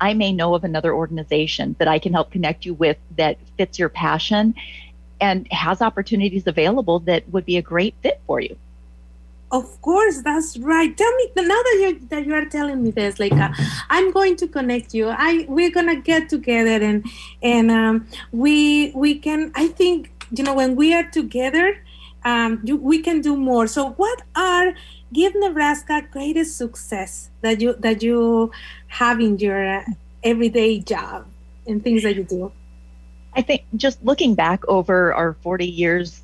I 0.00 0.14
may 0.14 0.32
know 0.32 0.54
of 0.54 0.64
another 0.64 0.92
organization 0.92 1.76
that 1.78 1.88
I 1.88 1.98
can 1.98 2.12
help 2.12 2.30
connect 2.30 2.64
you 2.64 2.74
with 2.74 2.98
that 3.16 3.38
fits 3.56 3.78
your 3.78 3.88
passion 3.88 4.54
and 5.20 5.50
has 5.52 5.80
opportunities 5.80 6.46
available 6.46 6.98
that 7.00 7.28
would 7.30 7.46
be 7.46 7.56
a 7.56 7.62
great 7.62 7.94
fit 8.02 8.20
for 8.26 8.40
you. 8.40 8.56
Of 9.52 9.80
course, 9.82 10.20
that's 10.22 10.56
right. 10.58 10.96
Tell 10.96 11.14
me 11.16 11.30
now 11.36 11.62
that 11.66 11.76
you 11.80 12.06
that 12.08 12.26
you 12.26 12.34
are 12.34 12.44
telling 12.46 12.82
me 12.82 12.90
this, 12.90 13.20
like 13.20 13.32
uh, 13.32 13.52
I'm 13.88 14.10
going 14.10 14.34
to 14.36 14.48
connect 14.48 14.94
you. 14.94 15.08
I 15.08 15.46
we're 15.48 15.70
gonna 15.70 16.00
get 16.00 16.28
together 16.28 16.84
and 16.84 17.06
and 17.40 17.70
um, 17.70 18.08
we 18.32 18.90
we 18.96 19.16
can. 19.16 19.52
I 19.54 19.68
think 19.68 20.10
you 20.32 20.42
know 20.42 20.54
when 20.54 20.74
we 20.74 20.92
are 20.92 21.04
together, 21.04 21.78
um, 22.24 22.60
you, 22.64 22.76
we 22.76 23.00
can 23.00 23.20
do 23.20 23.36
more. 23.36 23.66
So, 23.66 23.90
what 23.90 24.22
are 24.34 24.74
Give 25.12 25.32
Nebraska 25.36 26.02
greatest 26.10 26.56
success 26.56 27.30
that 27.42 27.60
you 27.60 27.74
that 27.74 28.02
you 28.02 28.50
have 28.88 29.20
in 29.20 29.38
your 29.38 29.84
everyday 30.24 30.80
job 30.80 31.26
and 31.66 31.84
things 31.84 32.02
that 32.02 32.16
you 32.16 32.24
do? 32.24 32.52
I 33.34 33.42
think 33.42 33.64
just 33.76 34.02
looking 34.04 34.34
back 34.34 34.66
over 34.66 35.14
our 35.14 35.34
40 35.42 35.66
years, 35.66 36.22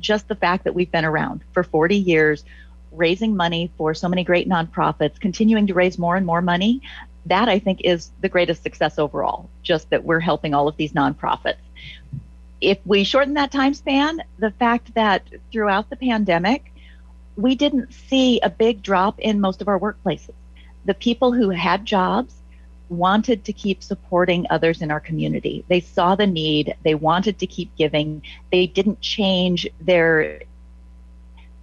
just 0.00 0.28
the 0.28 0.34
fact 0.34 0.64
that 0.64 0.74
we've 0.74 0.90
been 0.90 1.04
around 1.04 1.42
for 1.52 1.62
40 1.62 1.96
years, 1.96 2.44
raising 2.92 3.36
money 3.36 3.70
for 3.78 3.94
so 3.94 4.08
many 4.08 4.24
great 4.24 4.48
nonprofits, 4.48 5.18
continuing 5.20 5.66
to 5.66 5.74
raise 5.74 5.98
more 5.98 6.16
and 6.16 6.26
more 6.26 6.42
money, 6.42 6.82
that 7.26 7.48
I 7.48 7.58
think 7.58 7.80
is 7.82 8.10
the 8.20 8.28
greatest 8.28 8.62
success 8.62 8.98
overall. 8.98 9.48
Just 9.62 9.90
that 9.90 10.04
we're 10.04 10.20
helping 10.20 10.54
all 10.54 10.68
of 10.68 10.76
these 10.76 10.92
nonprofits 10.92 11.56
if 12.60 12.78
we 12.84 13.04
shorten 13.04 13.34
that 13.34 13.52
time 13.52 13.74
span, 13.74 14.22
the 14.38 14.50
fact 14.52 14.94
that 14.94 15.22
throughout 15.52 15.90
the 15.90 15.96
pandemic, 15.96 16.72
we 17.36 17.54
didn't 17.54 17.92
see 17.92 18.40
a 18.40 18.50
big 18.50 18.82
drop 18.82 19.18
in 19.18 19.40
most 19.40 19.60
of 19.60 19.68
our 19.68 19.78
workplaces. 19.78 20.34
The 20.84 20.94
people 20.94 21.32
who 21.32 21.50
had 21.50 21.84
jobs 21.84 22.34
wanted 22.88 23.44
to 23.44 23.52
keep 23.52 23.82
supporting 23.82 24.46
others 24.48 24.80
in 24.80 24.90
our 24.90 25.00
community. 25.00 25.64
They 25.68 25.80
saw 25.80 26.14
the 26.14 26.26
need, 26.26 26.76
they 26.82 26.94
wanted 26.94 27.40
to 27.40 27.46
keep 27.46 27.74
giving. 27.76 28.22
They 28.52 28.66
didn't 28.66 29.00
change 29.00 29.68
their 29.80 30.42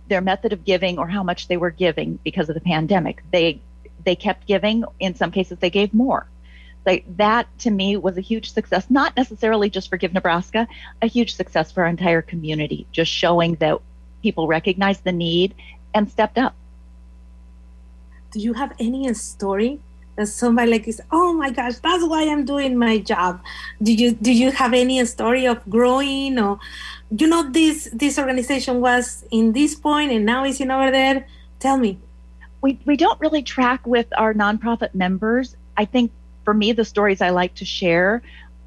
their 0.09 0.21
method 0.21 0.51
of 0.51 0.65
giving 0.65 0.99
or 0.99 1.07
how 1.07 1.23
much 1.23 1.47
they 1.47 1.55
were 1.55 1.71
giving 1.71 2.19
because 2.25 2.49
of 2.49 2.55
the 2.55 2.61
pandemic. 2.61 3.23
They 3.31 3.61
they 4.03 4.15
kept 4.15 4.45
giving, 4.45 4.83
in 4.99 5.15
some 5.15 5.31
cases 5.31 5.57
they 5.59 5.69
gave 5.69 5.93
more 5.93 6.27
like 6.85 7.05
that 7.17 7.47
to 7.59 7.71
me 7.71 7.97
was 7.97 8.17
a 8.17 8.21
huge 8.21 8.51
success. 8.51 8.85
Not 8.89 9.15
necessarily 9.15 9.69
just 9.69 9.89
for 9.89 9.97
give 9.97 10.13
nebraska 10.13 10.67
a 11.01 11.07
huge 11.07 11.35
success 11.35 11.71
for 11.71 11.83
our 11.83 11.89
entire 11.89 12.21
community 12.21 12.87
just 12.91 13.11
showing 13.11 13.55
that 13.55 13.79
people 14.21 14.47
recognized 14.47 15.03
the 15.03 15.11
need 15.11 15.53
and 15.93 16.09
stepped 16.09 16.37
up. 16.37 16.55
Do 18.31 18.39
you 18.39 18.53
have 18.53 18.73
any 18.79 19.13
story 19.13 19.79
that 20.15 20.27
somebody 20.27 20.71
like 20.71 20.87
is 20.87 21.01
oh 21.11 21.33
my 21.33 21.49
gosh 21.49 21.77
that's 21.77 22.05
why 22.05 22.27
i'm 22.29 22.45
doing 22.45 22.77
my 22.77 22.99
job. 22.99 23.41
Do 23.81 23.93
you 23.93 24.11
do 24.11 24.31
you 24.31 24.51
have 24.51 24.73
any 24.73 25.03
story 25.05 25.47
of 25.47 25.67
growing 25.69 26.39
or 26.39 26.59
you 27.09 27.27
know 27.27 27.49
this 27.49 27.89
this 27.93 28.19
organization 28.19 28.81
was 28.81 29.25
in 29.31 29.53
this 29.53 29.75
point 29.75 30.11
and 30.11 30.25
now 30.25 30.43
it's 30.43 30.59
in 30.59 30.71
over 30.71 30.91
there? 30.91 31.27
Tell 31.59 31.77
me. 31.77 31.99
We, 32.61 32.79
we 32.85 32.95
don't 32.95 33.19
really 33.19 33.43
track 33.43 33.85
with 33.85 34.07
our 34.17 34.33
nonprofit 34.33 34.95
members. 34.95 35.57
I 35.75 35.83
think 35.83 36.11
for 36.43 36.53
me, 36.53 36.71
the 36.71 36.85
stories 36.85 37.21
I 37.21 37.29
like 37.29 37.55
to 37.55 37.65
share 37.65 38.21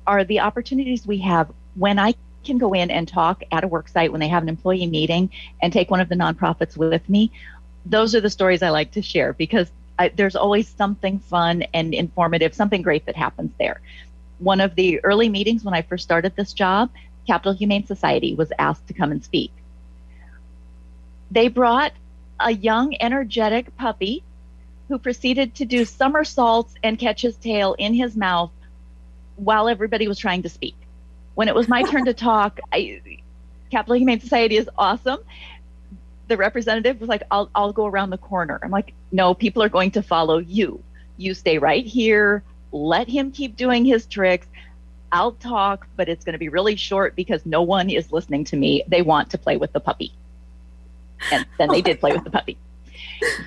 are 0.06 0.24
the 0.24 0.40
opportunities 0.40 1.06
we 1.06 1.18
have 1.18 1.50
when 1.74 1.98
I 1.98 2.14
can 2.44 2.58
go 2.58 2.72
in 2.72 2.90
and 2.90 3.06
talk 3.06 3.42
at 3.50 3.64
a 3.64 3.68
work 3.68 3.88
site 3.88 4.12
when 4.12 4.20
they 4.20 4.28
have 4.28 4.42
an 4.42 4.48
employee 4.48 4.86
meeting 4.86 5.30
and 5.60 5.72
take 5.72 5.90
one 5.90 6.00
of 6.00 6.08
the 6.08 6.14
nonprofits 6.14 6.76
with 6.76 7.08
me. 7.08 7.32
Those 7.84 8.14
are 8.14 8.20
the 8.20 8.30
stories 8.30 8.62
I 8.62 8.70
like 8.70 8.92
to 8.92 9.02
share 9.02 9.32
because 9.32 9.70
I, 9.98 10.08
there's 10.08 10.36
always 10.36 10.68
something 10.68 11.18
fun 11.18 11.64
and 11.74 11.92
informative, 11.94 12.54
something 12.54 12.82
great 12.82 13.06
that 13.06 13.16
happens 13.16 13.52
there. 13.58 13.80
One 14.38 14.60
of 14.60 14.74
the 14.74 15.02
early 15.04 15.28
meetings 15.28 15.64
when 15.64 15.74
I 15.74 15.82
first 15.82 16.04
started 16.04 16.36
this 16.36 16.52
job, 16.52 16.90
Capital 17.26 17.54
Humane 17.54 17.86
Society 17.86 18.34
was 18.34 18.52
asked 18.58 18.86
to 18.88 18.94
come 18.94 19.10
and 19.10 19.24
speak. 19.24 19.50
They 21.30 21.48
brought 21.48 21.92
a 22.38 22.52
young, 22.52 22.94
energetic 23.00 23.74
puppy 23.76 24.22
who 24.88 24.98
proceeded 24.98 25.54
to 25.56 25.64
do 25.64 25.84
somersaults 25.84 26.74
and 26.82 26.98
catch 26.98 27.22
his 27.22 27.36
tail 27.36 27.74
in 27.78 27.94
his 27.94 28.16
mouth 28.16 28.50
while 29.36 29.68
everybody 29.68 30.08
was 30.08 30.18
trying 30.18 30.42
to 30.42 30.48
speak. 30.48 30.76
When 31.34 31.48
it 31.48 31.54
was 31.54 31.68
my 31.68 31.82
turn 31.82 32.04
to 32.06 32.14
talk, 32.14 32.60
I, 32.72 33.00
Capital 33.70 33.96
Humane 33.96 34.20
Society 34.20 34.56
is 34.56 34.68
awesome. 34.78 35.18
The 36.28 36.36
representative 36.36 37.00
was 37.00 37.08
like, 37.08 37.22
I'll, 37.30 37.50
I'll 37.54 37.72
go 37.72 37.86
around 37.86 38.10
the 38.10 38.18
corner. 38.18 38.58
I'm 38.62 38.70
like, 38.70 38.94
no, 39.12 39.34
people 39.34 39.62
are 39.62 39.68
going 39.68 39.92
to 39.92 40.02
follow 40.02 40.38
you. 40.38 40.82
You 41.16 41.34
stay 41.34 41.58
right 41.58 41.84
here. 41.84 42.42
Let 42.72 43.08
him 43.08 43.30
keep 43.32 43.56
doing 43.56 43.84
his 43.84 44.06
tricks. 44.06 44.46
I'll 45.12 45.32
talk, 45.32 45.86
but 45.96 46.08
it's 46.08 46.24
going 46.24 46.32
to 46.32 46.38
be 46.38 46.48
really 46.48 46.76
short 46.76 47.14
because 47.14 47.46
no 47.46 47.62
one 47.62 47.90
is 47.90 48.12
listening 48.12 48.44
to 48.46 48.56
me. 48.56 48.82
They 48.88 49.02
want 49.02 49.30
to 49.30 49.38
play 49.38 49.56
with 49.56 49.72
the 49.72 49.80
puppy. 49.80 50.12
And 51.30 51.46
then 51.58 51.68
they 51.68 51.80
did 51.80 52.00
play 52.00 52.12
with 52.12 52.24
the 52.24 52.30
puppy. 52.30 52.58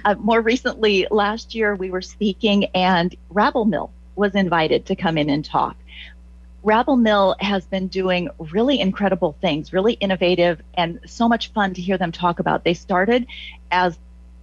Uh, 0.06 0.16
more 0.16 0.42
recently, 0.42 1.08
last 1.12 1.56
year, 1.56 1.76
we 1.76 1.92
were 1.92 2.02
speaking, 2.02 2.66
and 2.76 3.16
Rabble 3.30 3.66
Mill 3.66 3.92
was 4.16 4.36
invited 4.36 4.86
to 4.88 4.96
come 4.96 5.18
in 5.18 5.30
and 5.30 5.44
talk. 5.44 5.76
Rabble 6.62 6.98
Mill 6.98 7.36
has 7.40 7.66
been 7.66 7.88
doing 7.88 8.30
really 8.38 8.80
incredible 8.80 9.36
things, 9.40 9.72
really 9.72 9.94
innovative, 9.94 10.62
and 10.74 11.00
so 11.06 11.30
much 11.30 11.52
fun 11.54 11.74
to 11.74 11.82
hear 11.82 11.98
them 11.98 12.12
talk 12.12 12.40
about. 12.40 12.64
They 12.64 12.74
started 12.74 13.28
as 13.72 13.98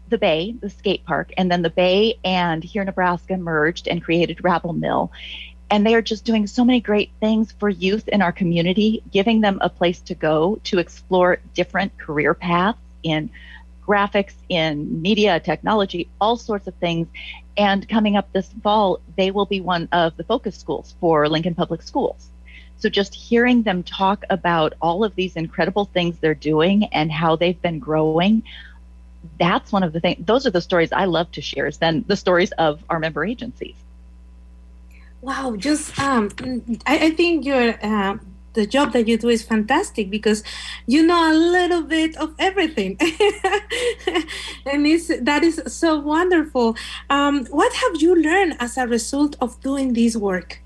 the 0.09 0.19
Bay, 0.19 0.55
the 0.61 0.71
skate 0.71 1.05
park, 1.05 1.33
and 1.37 1.51
then 1.51 1.63
the 1.63 1.71
Bay 1.71 2.19
and 2.25 2.65
Hear 2.65 2.85
Nebraska 2.85 3.37
merged 3.37 3.87
and 3.89 4.03
created 4.03 4.43
Rabble 4.43 4.73
Mill. 4.73 5.13
And 5.69 5.85
they 5.85 5.95
are 5.95 6.03
just 6.03 6.25
doing 6.25 6.47
so 6.47 6.65
many 6.65 6.81
great 6.81 7.11
things 7.21 7.53
for 7.59 7.69
youth 7.69 8.09
in 8.09 8.23
our 8.23 8.33
community, 8.33 9.03
giving 9.13 9.41
them 9.41 9.59
a 9.61 9.69
place 9.69 10.01
to 10.03 10.15
go 10.15 10.61
to 10.65 10.79
explore 10.79 11.39
different 11.55 11.99
career 11.99 12.35
paths 12.35 12.79
in 13.03 13.31
graphics, 13.87 14.35
in 14.49 15.01
media, 15.01 15.41
technology, 15.41 16.09
all 16.21 16.37
sorts 16.37 16.67
of 16.67 16.75
things. 16.75 17.07
And 17.57 17.89
coming 17.89 18.17
up 18.17 18.33
this 18.33 18.51
fall, 18.63 19.01
they 19.17 19.31
will 19.31 19.47
be 19.47 19.61
one 19.61 19.89
of 19.93 20.17
the 20.17 20.25
focus 20.25 20.57
schools 20.57 20.95
for 21.01 21.29
Lincoln 21.29 21.55
Public 21.55 21.83
Schools. 21.83 22.29
So 22.79 22.91
just 22.91 23.15
hearing 23.15 23.63
them 23.63 23.83
talk 23.83 24.25
about 24.29 24.75
all 24.83 25.03
of 25.03 25.15
these 25.15 25.37
incredible 25.37 25.87
things 25.87 26.19
they're 26.19 26.35
doing 26.35 26.85
and 26.93 27.11
how 27.11 27.37
they've 27.37 27.61
been 27.61 27.79
growing, 27.79 28.43
that's 29.39 29.73
one 29.73 29.83
of 29.83 29.93
the 29.93 30.01
things, 30.01 30.25
those 30.27 30.47
are 30.47 30.51
the 30.51 30.61
stories 30.61 30.93
I 30.93 31.07
love 31.07 31.33
to 31.33 31.41
share, 31.41 31.67
is 31.67 31.79
then 31.79 32.05
the 32.07 32.17
stories 32.17 32.53
of 32.53 32.85
our 32.91 32.99
member 32.99 33.25
agencies. 33.25 33.75
Wow, 35.23 35.57
just 35.57 35.99
um, 35.99 36.31
I, 36.87 37.07
I 37.07 37.11
think 37.11 37.45
you're 37.45 37.75
uh, 37.83 38.19
the 38.57 38.67
job 38.67 38.93
that 38.95 39.07
you 39.07 39.17
do 39.17 39.29
is 39.29 39.43
fantastic 39.43 40.11
because 40.11 40.43
you 40.87 41.07
know 41.07 41.33
a 41.33 41.35
little 41.35 41.83
bit 41.83 42.17
of 42.17 42.35
everything. 42.39 42.99
And 44.67 44.85
it's, 44.87 45.09
that 45.21 45.45
is 45.45 45.63
so 45.67 45.99
wonderful. 45.99 46.77
Um, 47.09 47.47
what 47.47 47.73
have 47.73 48.03
you 48.03 48.21
learned 48.21 48.57
as 48.59 48.77
a 48.77 48.87
result 48.87 49.37
of 49.41 49.61
doing 49.63 49.93
this 49.93 50.17
work? 50.17 50.61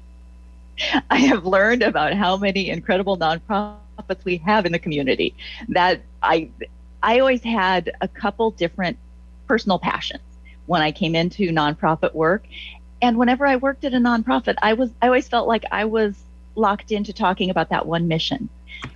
I 1.11 1.18
have 1.18 1.44
learned 1.44 1.82
about 1.82 2.14
how 2.14 2.38
many 2.38 2.70
incredible 2.70 3.18
nonprofits 3.18 4.25
we 4.25 4.38
have 4.38 4.64
in 4.64 4.73
the 4.73 4.78
community 4.78 5.35
that 5.68 6.00
i 6.23 6.49
i 7.02 7.18
always 7.20 7.42
had 7.42 7.92
a 8.00 8.09
couple 8.09 8.50
different 8.52 8.97
personal 9.47 9.78
passions 9.78 10.23
when 10.64 10.80
i 10.80 10.90
came 10.90 11.14
into 11.14 11.50
nonprofit 11.50 12.14
work. 12.14 12.44
And 13.02 13.18
whenever 13.18 13.47
i 13.47 13.56
worked 13.56 13.85
at 13.85 13.92
a 13.92 13.99
nonprofit 13.99 14.54
i 14.62 14.73
was 14.73 14.90
i 15.02 15.06
always 15.06 15.28
felt 15.28 15.47
like 15.47 15.64
i 15.70 15.85
was 15.85 16.14
locked 16.61 16.93
into 16.93 17.12
talking 17.12 17.50
about 17.50 17.71
that 17.71 17.87
one 17.87 18.07
mission. 18.07 18.49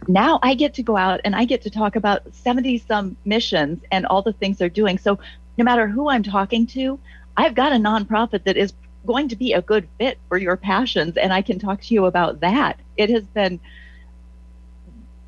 Now 0.06 0.38
I 0.42 0.54
get 0.54 0.74
to 0.74 0.82
go 0.82 0.96
out 0.96 1.20
and 1.24 1.34
I 1.34 1.44
get 1.44 1.62
to 1.62 1.70
talk 1.70 1.96
about 1.96 2.22
70 2.32 2.78
some 2.78 3.16
missions 3.24 3.82
and 3.90 4.06
all 4.06 4.22
the 4.22 4.32
things 4.32 4.58
they're 4.58 4.68
doing. 4.68 4.98
So 4.98 5.18
no 5.58 5.64
matter 5.64 5.88
who 5.88 6.08
I'm 6.08 6.22
talking 6.22 6.66
to, 6.68 6.98
I've 7.36 7.54
got 7.54 7.72
a 7.72 7.76
nonprofit 7.76 8.44
that 8.44 8.56
is 8.56 8.72
going 9.06 9.28
to 9.28 9.36
be 9.36 9.52
a 9.52 9.62
good 9.62 9.88
fit 9.98 10.18
for 10.28 10.38
your 10.38 10.56
passions 10.56 11.16
and 11.16 11.32
I 11.32 11.42
can 11.42 11.58
talk 11.58 11.80
to 11.82 11.94
you 11.94 12.06
about 12.06 12.40
that. 12.40 12.78
It 12.96 13.10
has 13.10 13.24
been 13.24 13.60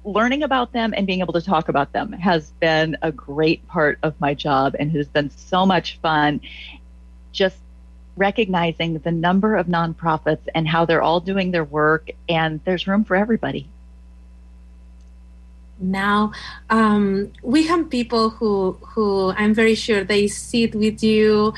learning 0.05 0.45
about 0.45 0.73
them 0.73 0.95
and 0.97 1.07
being 1.07 1.21
able 1.21 1.33
to 1.33 1.43
talk 1.43 1.69
about 1.69 1.93
them 1.93 2.13
has 2.13 2.53
been 2.61 2.97
a 3.03 3.11
great 3.11 3.67
part 3.67 3.99
of 4.03 4.19
my 4.21 4.35
job 4.35 4.77
and 4.79 4.91
has 4.93 5.09
been 5.09 5.31
so 5.31 5.67
much 5.67 5.99
fun. 6.01 6.41
Just 7.33 7.59
recognizing 8.17 8.99
the 8.99 9.13
number 9.13 9.57
of 9.57 9.67
nonprofits 9.67 10.47
and 10.55 10.67
how 10.67 10.85
they're 10.85 11.03
all 11.03 11.21
doing 11.21 11.51
their 11.51 11.65
work, 11.65 12.11
and 12.29 12.61
there's 12.65 12.87
room 12.87 13.05
for 13.05 13.17
everybody. 13.17 13.69
Now, 15.79 16.33
um, 16.71 17.33
we 17.43 17.67
have 17.67 17.91
people 17.91 18.31
who 18.31 18.73
who 18.81 19.33
I'm 19.37 19.53
very 19.53 19.75
sure 19.75 20.05
they 20.05 20.27
sit 20.27 20.75
with 20.75 21.03
you, 21.03 21.53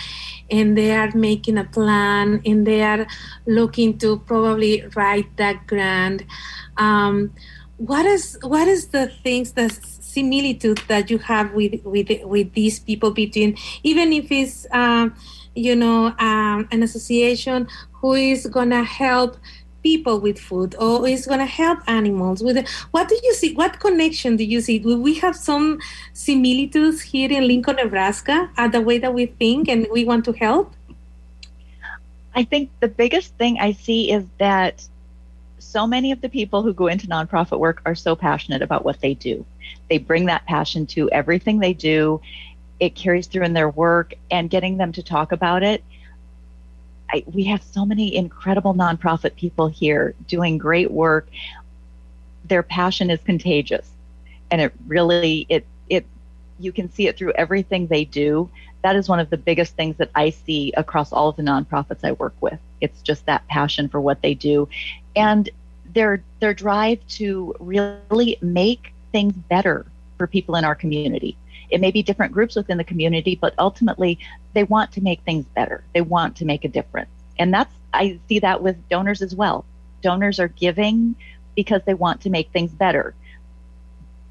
and 0.50 0.76
they 0.76 0.90
are 0.96 1.14
making 1.14 1.56
a 1.56 1.64
plan, 1.64 2.42
and 2.44 2.66
they 2.66 2.82
are 2.82 3.06
looking 3.46 3.96
to 3.98 4.18
probably 4.18 4.84
write 4.96 5.36
that 5.36 5.68
grant. 5.68 6.24
Um, 6.76 7.32
what 7.76 8.06
is 8.06 8.36
what 8.42 8.66
is 8.66 8.88
the 8.88 9.06
things 9.22 9.52
the 9.52 9.70
similitude 9.70 10.82
that 10.88 11.10
you 11.10 11.18
have 11.18 11.52
with 11.52 11.80
with 11.84 12.10
with 12.24 12.52
these 12.54 12.80
people 12.80 13.12
between 13.12 13.56
even 13.84 14.12
if 14.12 14.32
it's 14.32 14.66
um, 14.72 15.14
you 15.58 15.76
know, 15.76 16.14
um, 16.18 16.68
an 16.70 16.82
association 16.82 17.68
who 17.92 18.14
is 18.14 18.44
to 18.44 18.84
help 18.84 19.36
people 19.82 20.20
with 20.20 20.38
food 20.38 20.74
or 20.78 21.06
is 21.06 21.26
going 21.26 21.38
to 21.38 21.46
help 21.46 21.78
animals 21.86 22.42
with 22.42 22.56
it. 22.56 22.68
what 22.90 23.08
do 23.08 23.16
you 23.22 23.32
see 23.32 23.54
what 23.54 23.78
connection 23.78 24.36
do 24.36 24.44
you 24.44 24.60
see? 24.60 24.78
Do 24.78 25.00
we 25.00 25.14
have 25.14 25.36
some 25.36 25.78
similitudes 26.12 27.00
here 27.00 27.30
in 27.30 27.46
lincoln 27.46 27.76
nebraska 27.76 28.50
at 28.56 28.72
the 28.72 28.80
way 28.80 28.98
that 28.98 29.14
we 29.14 29.26
think 29.26 29.68
and 29.68 29.86
we 29.92 30.04
want 30.04 30.24
to 30.24 30.32
help. 30.32 30.72
I 32.34 32.42
think 32.44 32.70
the 32.80 32.88
biggest 32.88 33.34
thing 33.36 33.58
i 33.60 33.72
see 33.72 34.10
is 34.10 34.24
that 34.38 34.86
so 35.58 35.86
many 35.86 36.12
of 36.12 36.20
the 36.20 36.28
people 36.28 36.62
who 36.62 36.72
go 36.72 36.86
into 36.86 37.06
nonprofit 37.06 37.58
work 37.58 37.80
are 37.86 37.94
so 37.94 38.16
passionate 38.16 38.62
about 38.62 38.84
what 38.84 39.00
they 39.00 39.14
do. 39.14 39.44
They 39.90 39.98
bring 39.98 40.26
that 40.26 40.46
passion 40.46 40.86
to 40.88 41.10
everything 41.10 41.58
they 41.58 41.74
do 41.74 42.20
it 42.80 42.94
carries 42.94 43.26
through 43.26 43.44
in 43.44 43.52
their 43.52 43.68
work 43.68 44.14
and 44.30 44.50
getting 44.50 44.76
them 44.76 44.92
to 44.92 45.02
talk 45.02 45.32
about 45.32 45.62
it. 45.62 45.82
I, 47.10 47.24
we 47.32 47.44
have 47.44 47.62
so 47.62 47.84
many 47.84 48.14
incredible 48.14 48.74
nonprofit 48.74 49.34
people 49.36 49.68
here 49.68 50.14
doing 50.26 50.58
great 50.58 50.90
work. 50.90 51.28
Their 52.44 52.62
passion 52.62 53.10
is 53.10 53.20
contagious, 53.22 53.90
and 54.50 54.60
it 54.60 54.72
really 54.86 55.46
it 55.48 55.66
it 55.88 56.06
you 56.58 56.72
can 56.72 56.90
see 56.90 57.06
it 57.06 57.16
through 57.16 57.32
everything 57.32 57.86
they 57.86 58.04
do. 58.04 58.50
That 58.82 58.94
is 58.94 59.08
one 59.08 59.20
of 59.20 59.30
the 59.30 59.36
biggest 59.36 59.74
things 59.74 59.96
that 59.96 60.10
I 60.14 60.30
see 60.30 60.72
across 60.76 61.12
all 61.12 61.28
of 61.28 61.36
the 61.36 61.42
nonprofits 61.42 62.04
I 62.04 62.12
work 62.12 62.34
with. 62.40 62.58
It's 62.80 63.00
just 63.02 63.26
that 63.26 63.46
passion 63.48 63.88
for 63.88 64.00
what 64.00 64.22
they 64.22 64.34
do, 64.34 64.68
and 65.16 65.48
their 65.94 66.22
their 66.40 66.54
drive 66.54 67.06
to 67.08 67.54
really 67.58 68.36
make 68.42 68.92
things 69.12 69.32
better 69.32 69.86
for 70.18 70.26
people 70.26 70.56
in 70.56 70.64
our 70.64 70.74
community. 70.74 71.36
It 71.70 71.80
may 71.80 71.90
be 71.90 72.02
different 72.02 72.32
groups 72.32 72.56
within 72.56 72.78
the 72.78 72.84
community, 72.84 73.34
but 73.34 73.54
ultimately 73.58 74.18
they 74.54 74.64
want 74.64 74.92
to 74.92 75.00
make 75.00 75.22
things 75.22 75.44
better. 75.46 75.84
They 75.94 76.00
want 76.00 76.36
to 76.36 76.44
make 76.44 76.64
a 76.64 76.68
difference. 76.68 77.10
And 77.38 77.52
that's, 77.52 77.72
I 77.92 78.18
see 78.28 78.40
that 78.40 78.62
with 78.62 78.88
donors 78.88 79.22
as 79.22 79.34
well. 79.34 79.64
Donors 80.02 80.40
are 80.40 80.48
giving 80.48 81.14
because 81.54 81.82
they 81.84 81.94
want 81.94 82.22
to 82.22 82.30
make 82.30 82.50
things 82.50 82.70
better. 82.70 83.14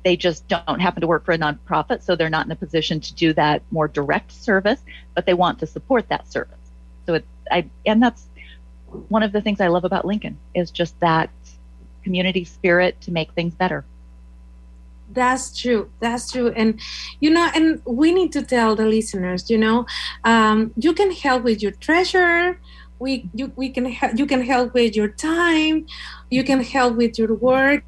They 0.03 0.15
just 0.15 0.47
don't 0.47 0.79
happen 0.79 1.01
to 1.01 1.07
work 1.07 1.25
for 1.25 1.33
a 1.33 1.37
nonprofit, 1.37 2.01
so 2.01 2.15
they're 2.15 2.29
not 2.29 2.45
in 2.45 2.51
a 2.51 2.55
position 2.55 3.01
to 3.01 3.13
do 3.13 3.33
that 3.33 3.61
more 3.71 3.87
direct 3.87 4.31
service, 4.31 4.79
but 5.13 5.25
they 5.25 5.33
want 5.33 5.59
to 5.59 5.67
support 5.67 6.07
that 6.09 6.31
service. 6.31 6.55
So 7.05 7.15
it's, 7.15 7.27
I, 7.51 7.69
and 7.85 8.01
that's 8.01 8.25
one 9.09 9.23
of 9.23 9.31
the 9.31 9.41
things 9.41 9.59
I 9.59 9.67
love 9.67 9.83
about 9.83 10.05
Lincoln 10.05 10.37
is 10.55 10.71
just 10.71 10.97
that 11.01 11.29
community 12.03 12.45
spirit 12.45 13.01
to 13.01 13.11
make 13.11 13.33
things 13.33 13.53
better. 13.53 13.83
That's 15.09 15.57
true. 15.57 15.89
That's 15.99 16.31
true. 16.31 16.49
And, 16.49 16.79
you 17.19 17.29
know, 17.29 17.49
and 17.55 17.81
we 17.85 18.13
need 18.13 18.31
to 18.33 18.41
tell 18.43 18.75
the 18.75 18.85
listeners, 18.85 19.49
you 19.49 19.57
know, 19.57 19.85
um, 20.23 20.73
you 20.77 20.93
can 20.93 21.11
help 21.11 21.43
with 21.43 21.61
your 21.61 21.71
treasure. 21.71 22.59
We, 22.99 23.29
you, 23.33 23.51
we 23.55 23.69
can 23.69 23.95
you 24.15 24.25
can 24.25 24.41
help 24.41 24.73
with 24.73 24.95
your 24.95 25.09
time, 25.09 25.85
you 26.31 26.43
can 26.43 26.63
help 26.63 26.95
with 26.95 27.19
your 27.19 27.35
work, 27.35 27.83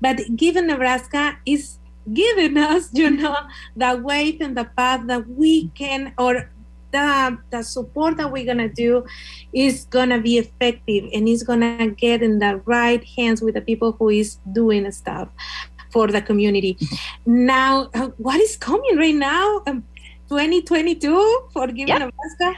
but 0.00 0.18
given 0.34 0.66
Nebraska 0.66 1.36
is 1.44 1.78
giving 2.10 2.56
us, 2.56 2.88
you 2.94 3.10
know, 3.10 3.36
the 3.76 3.96
way 4.02 4.36
and 4.40 4.56
the 4.56 4.64
path 4.64 5.06
that 5.08 5.28
we 5.28 5.68
can 5.68 6.14
or 6.18 6.50
the, 6.92 7.38
the 7.50 7.62
support 7.62 8.16
that 8.16 8.32
we're 8.32 8.46
gonna 8.46 8.68
do 8.68 9.04
is 9.52 9.84
gonna 9.86 10.20
be 10.20 10.38
effective 10.38 11.10
and 11.12 11.28
it's 11.28 11.42
gonna 11.42 11.88
get 11.90 12.22
in 12.22 12.38
the 12.38 12.62
right 12.64 13.04
hands 13.04 13.42
with 13.42 13.54
the 13.54 13.60
people 13.60 13.92
who 13.92 14.08
is 14.08 14.38
doing 14.52 14.90
stuff 14.90 15.28
for 15.96 16.08
the 16.08 16.20
community. 16.20 16.76
Now, 17.24 17.88
uh, 17.94 18.08
what 18.18 18.38
is 18.38 18.54
coming 18.54 18.98
right 18.98 19.14
now? 19.14 19.62
Um, 19.66 19.82
2022 20.28 21.48
for 21.54 21.68
Give. 21.68 21.88
Nebraska? 21.88 22.52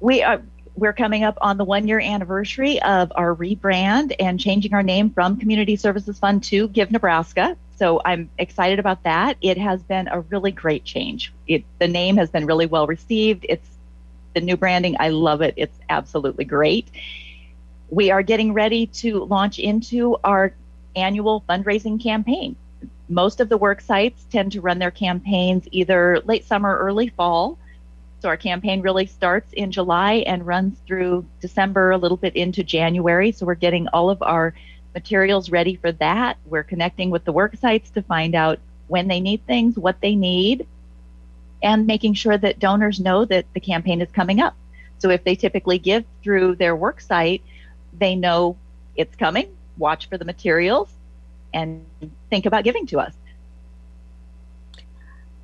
We 0.00 0.22
are 0.22 0.42
we're 0.74 0.92
coming 0.92 1.24
up 1.24 1.38
on 1.40 1.56
the 1.56 1.64
one 1.64 1.88
year 1.88 1.98
anniversary 1.98 2.80
of 2.82 3.10
our 3.14 3.34
rebrand 3.34 4.14
and 4.20 4.38
changing 4.38 4.74
our 4.74 4.82
name 4.82 5.08
from 5.08 5.38
Community 5.38 5.76
Services 5.76 6.18
Fund 6.18 6.44
to 6.44 6.68
Give 6.68 6.90
Nebraska. 6.90 7.56
So 7.76 8.02
I'm 8.04 8.28
excited 8.38 8.78
about 8.78 9.02
that. 9.04 9.38
It 9.40 9.56
has 9.56 9.82
been 9.82 10.08
a 10.08 10.20
really 10.20 10.50
great 10.50 10.84
change. 10.84 11.32
It, 11.46 11.64
the 11.78 11.88
name 11.88 12.18
has 12.18 12.28
been 12.28 12.44
really 12.44 12.66
well 12.66 12.86
received. 12.86 13.46
It's 13.48 13.68
the 14.34 14.42
new 14.42 14.58
branding. 14.58 14.94
I 15.00 15.08
love 15.08 15.40
it. 15.40 15.54
It's 15.56 15.78
absolutely 15.88 16.44
great. 16.44 16.88
We 17.88 18.10
are 18.10 18.22
getting 18.22 18.52
ready 18.52 18.88
to 19.02 19.24
launch 19.24 19.58
into 19.58 20.16
our 20.22 20.54
annual 20.96 21.44
fundraising 21.48 22.02
campaign. 22.02 22.56
Most 23.08 23.40
of 23.40 23.48
the 23.48 23.56
work 23.56 23.80
sites 23.80 24.24
tend 24.30 24.52
to 24.52 24.60
run 24.60 24.78
their 24.78 24.90
campaigns 24.90 25.66
either 25.70 26.20
late 26.24 26.44
summer, 26.44 26.76
early 26.76 27.08
fall. 27.08 27.58
So 28.20 28.28
our 28.28 28.36
campaign 28.36 28.80
really 28.80 29.06
starts 29.06 29.52
in 29.52 29.70
July 29.72 30.24
and 30.26 30.46
runs 30.46 30.78
through 30.86 31.26
December, 31.40 31.90
a 31.90 31.98
little 31.98 32.16
bit 32.16 32.36
into 32.36 32.62
January. 32.62 33.32
So 33.32 33.44
we're 33.44 33.54
getting 33.54 33.88
all 33.88 34.10
of 34.10 34.22
our 34.22 34.54
materials 34.94 35.50
ready 35.50 35.76
for 35.76 35.92
that. 35.92 36.38
We're 36.46 36.62
connecting 36.62 37.10
with 37.10 37.24
the 37.24 37.32
work 37.32 37.56
sites 37.56 37.90
to 37.90 38.02
find 38.02 38.34
out 38.34 38.60
when 38.88 39.08
they 39.08 39.20
need 39.20 39.44
things, 39.46 39.76
what 39.76 40.00
they 40.00 40.14
need, 40.14 40.66
and 41.62 41.86
making 41.86 42.14
sure 42.14 42.36
that 42.36 42.58
donors 42.58 43.00
know 43.00 43.24
that 43.24 43.46
the 43.54 43.60
campaign 43.60 44.00
is 44.00 44.10
coming 44.10 44.40
up. 44.40 44.54
So 44.98 45.10
if 45.10 45.24
they 45.24 45.34
typically 45.34 45.78
give 45.78 46.04
through 46.22 46.56
their 46.56 46.76
work 46.76 47.00
site, 47.00 47.42
they 47.98 48.14
know 48.14 48.56
it's 48.94 49.16
coming, 49.16 49.48
watch 49.78 50.08
for 50.08 50.18
the 50.18 50.24
materials, 50.24 50.90
and 51.52 51.84
think 52.30 52.46
about 52.46 52.64
giving 52.64 52.86
to 52.86 53.00
us. 53.00 53.14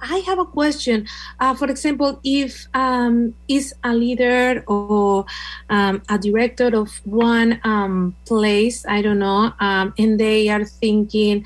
I 0.01 0.19
have 0.27 0.39
a 0.39 0.45
question. 0.45 1.07
Uh, 1.41 1.55
for 1.55 1.69
example, 1.69 2.21
if 2.23 2.67
um, 2.75 3.35
is 3.49 3.75
a 3.83 3.95
leader 3.95 4.63
or 4.67 5.27
um, 5.71 6.03
a 6.09 6.19
director 6.19 6.69
of 6.77 7.01
one 7.05 7.61
um, 7.65 8.15
place, 8.25 8.87
I 8.87 9.03
don't 9.03 9.19
know, 9.19 9.53
um, 9.59 9.95
and 9.99 10.19
they 10.19 10.49
are 10.49 10.65
thinking, 10.65 11.45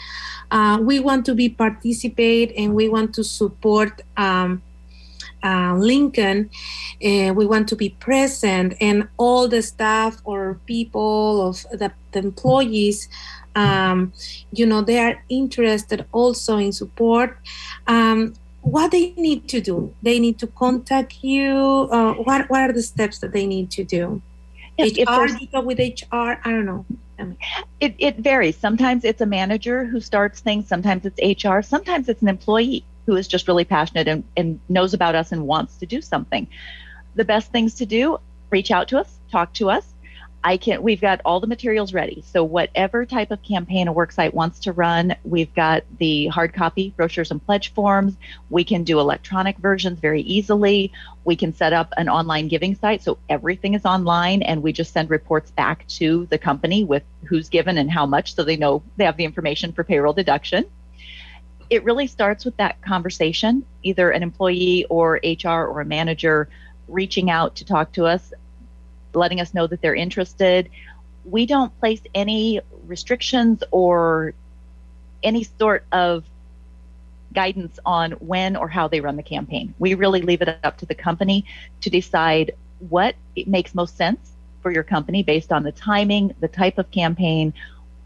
uh, 0.50 0.78
we 0.82 1.00
want 1.00 1.24
to 1.26 1.34
be 1.34 1.48
participate 1.48 2.52
and 2.56 2.74
we 2.74 2.88
want 2.88 3.14
to 3.14 3.24
support 3.24 4.02
um, 4.16 4.62
uh, 5.42 5.74
Lincoln, 5.76 6.50
uh, 7.04 7.32
we 7.34 7.46
want 7.46 7.68
to 7.68 7.76
be 7.76 7.90
present, 7.90 8.74
and 8.80 9.08
all 9.16 9.48
the 9.48 9.62
staff 9.62 10.20
or 10.24 10.60
people 10.66 11.48
of 11.48 11.62
the, 11.72 11.92
the 12.12 12.18
employees 12.18 13.08
um, 13.54 14.12
you 14.52 14.66
know 14.66 14.80
they 14.82 14.98
are 14.98 15.22
interested 15.28 16.06
also 16.12 16.56
in 16.56 16.72
support. 16.72 17.38
Um, 17.86 18.34
what 18.62 18.92
they 18.92 19.10
need 19.16 19.48
to 19.48 19.60
do? 19.60 19.92
They 20.02 20.20
need 20.20 20.38
to 20.38 20.46
contact 20.46 21.18
you 21.22 21.88
uh, 21.90 22.14
what, 22.14 22.48
what 22.48 22.60
are 22.60 22.72
the 22.72 22.82
steps 22.82 23.18
that 23.18 23.32
they 23.32 23.46
need 23.46 23.70
to 23.72 23.84
do? 23.84 24.22
If, 24.78 24.96
hr 24.96 25.24
if 25.24 25.52
you 25.52 25.60
with 25.60 25.78
hr 25.78 26.14
i 26.14 26.38
don't 26.44 26.66
know. 26.66 26.86
It, 27.78 27.94
it 27.98 28.16
varies. 28.18 28.56
Sometimes 28.56 29.04
it's 29.04 29.20
a 29.20 29.26
manager 29.26 29.84
who 29.84 30.00
starts 30.00 30.40
things 30.40 30.66
sometimes 30.66 31.04
it's 31.04 31.44
hr 31.44 31.60
sometimes 31.60 32.08
it's 32.08 32.22
an 32.22 32.28
employee 32.28 32.84
who 33.06 33.16
is 33.16 33.28
just 33.28 33.48
really 33.48 33.64
passionate 33.64 34.08
and, 34.08 34.24
and 34.36 34.60
knows 34.68 34.94
about 34.94 35.14
us 35.14 35.32
and 35.32 35.46
wants 35.46 35.76
to 35.76 35.86
do 35.86 36.00
something 36.00 36.46
the 37.14 37.24
best 37.24 37.50
things 37.52 37.74
to 37.74 37.86
do 37.86 38.18
reach 38.50 38.70
out 38.70 38.88
to 38.88 38.98
us 38.98 39.18
talk 39.30 39.52
to 39.52 39.70
us 39.70 39.92
I 40.44 40.56
can 40.56 40.82
we've 40.82 41.00
got 41.00 41.20
all 41.24 41.40
the 41.40 41.46
materials 41.46 41.94
ready. 41.94 42.22
So 42.26 42.42
whatever 42.42 43.06
type 43.06 43.30
of 43.30 43.42
campaign 43.42 43.86
a 43.86 43.94
worksite 43.94 44.34
wants 44.34 44.60
to 44.60 44.72
run, 44.72 45.14
we've 45.24 45.54
got 45.54 45.84
the 45.98 46.26
hard 46.28 46.52
copy 46.52 46.92
brochures 46.96 47.30
and 47.30 47.44
pledge 47.44 47.72
forms. 47.72 48.16
We 48.50 48.64
can 48.64 48.82
do 48.82 48.98
electronic 48.98 49.58
versions 49.58 50.00
very 50.00 50.22
easily. 50.22 50.92
We 51.24 51.36
can 51.36 51.54
set 51.54 51.72
up 51.72 51.92
an 51.96 52.08
online 52.08 52.48
giving 52.48 52.74
site 52.74 53.02
so 53.02 53.18
everything 53.28 53.74
is 53.74 53.84
online 53.84 54.42
and 54.42 54.62
we 54.62 54.72
just 54.72 54.92
send 54.92 55.10
reports 55.10 55.50
back 55.52 55.86
to 55.88 56.26
the 56.30 56.38
company 56.38 56.84
with 56.84 57.04
who's 57.26 57.48
given 57.48 57.78
and 57.78 57.90
how 57.90 58.06
much 58.06 58.34
so 58.34 58.42
they 58.42 58.56
know 58.56 58.82
they 58.96 59.04
have 59.04 59.16
the 59.16 59.24
information 59.24 59.72
for 59.72 59.84
payroll 59.84 60.12
deduction. 60.12 60.64
It 61.72 61.84
really 61.84 62.06
starts 62.06 62.44
with 62.44 62.54
that 62.58 62.82
conversation, 62.82 63.64
either 63.82 64.10
an 64.10 64.22
employee 64.22 64.84
or 64.90 65.18
HR 65.24 65.64
or 65.64 65.80
a 65.80 65.86
manager 65.86 66.50
reaching 66.86 67.30
out 67.30 67.56
to 67.56 67.64
talk 67.64 67.92
to 67.92 68.04
us 68.04 68.30
letting 69.14 69.40
us 69.40 69.54
know 69.54 69.66
that 69.66 69.80
they're 69.80 69.94
interested. 69.94 70.68
We 71.24 71.46
don't 71.46 71.72
place 71.80 72.02
any 72.14 72.60
restrictions 72.86 73.64
or 73.70 74.34
any 75.22 75.44
sort 75.44 75.86
of 75.92 76.24
guidance 77.32 77.78
on 77.86 78.12
when 78.12 78.54
or 78.54 78.68
how 78.68 78.88
they 78.88 79.00
run 79.00 79.16
the 79.16 79.22
campaign. 79.22 79.74
We 79.78 79.94
really 79.94 80.20
leave 80.20 80.42
it 80.42 80.58
up 80.62 80.76
to 80.76 80.84
the 80.84 80.94
company 80.94 81.46
to 81.80 81.88
decide 81.88 82.52
what 82.90 83.14
makes 83.46 83.74
most 83.74 83.96
sense 83.96 84.32
for 84.60 84.70
your 84.70 84.82
company 84.82 85.22
based 85.22 85.50
on 85.50 85.62
the 85.62 85.72
timing, 85.72 86.34
the 86.40 86.48
type 86.48 86.76
of 86.76 86.90
campaign, 86.90 87.54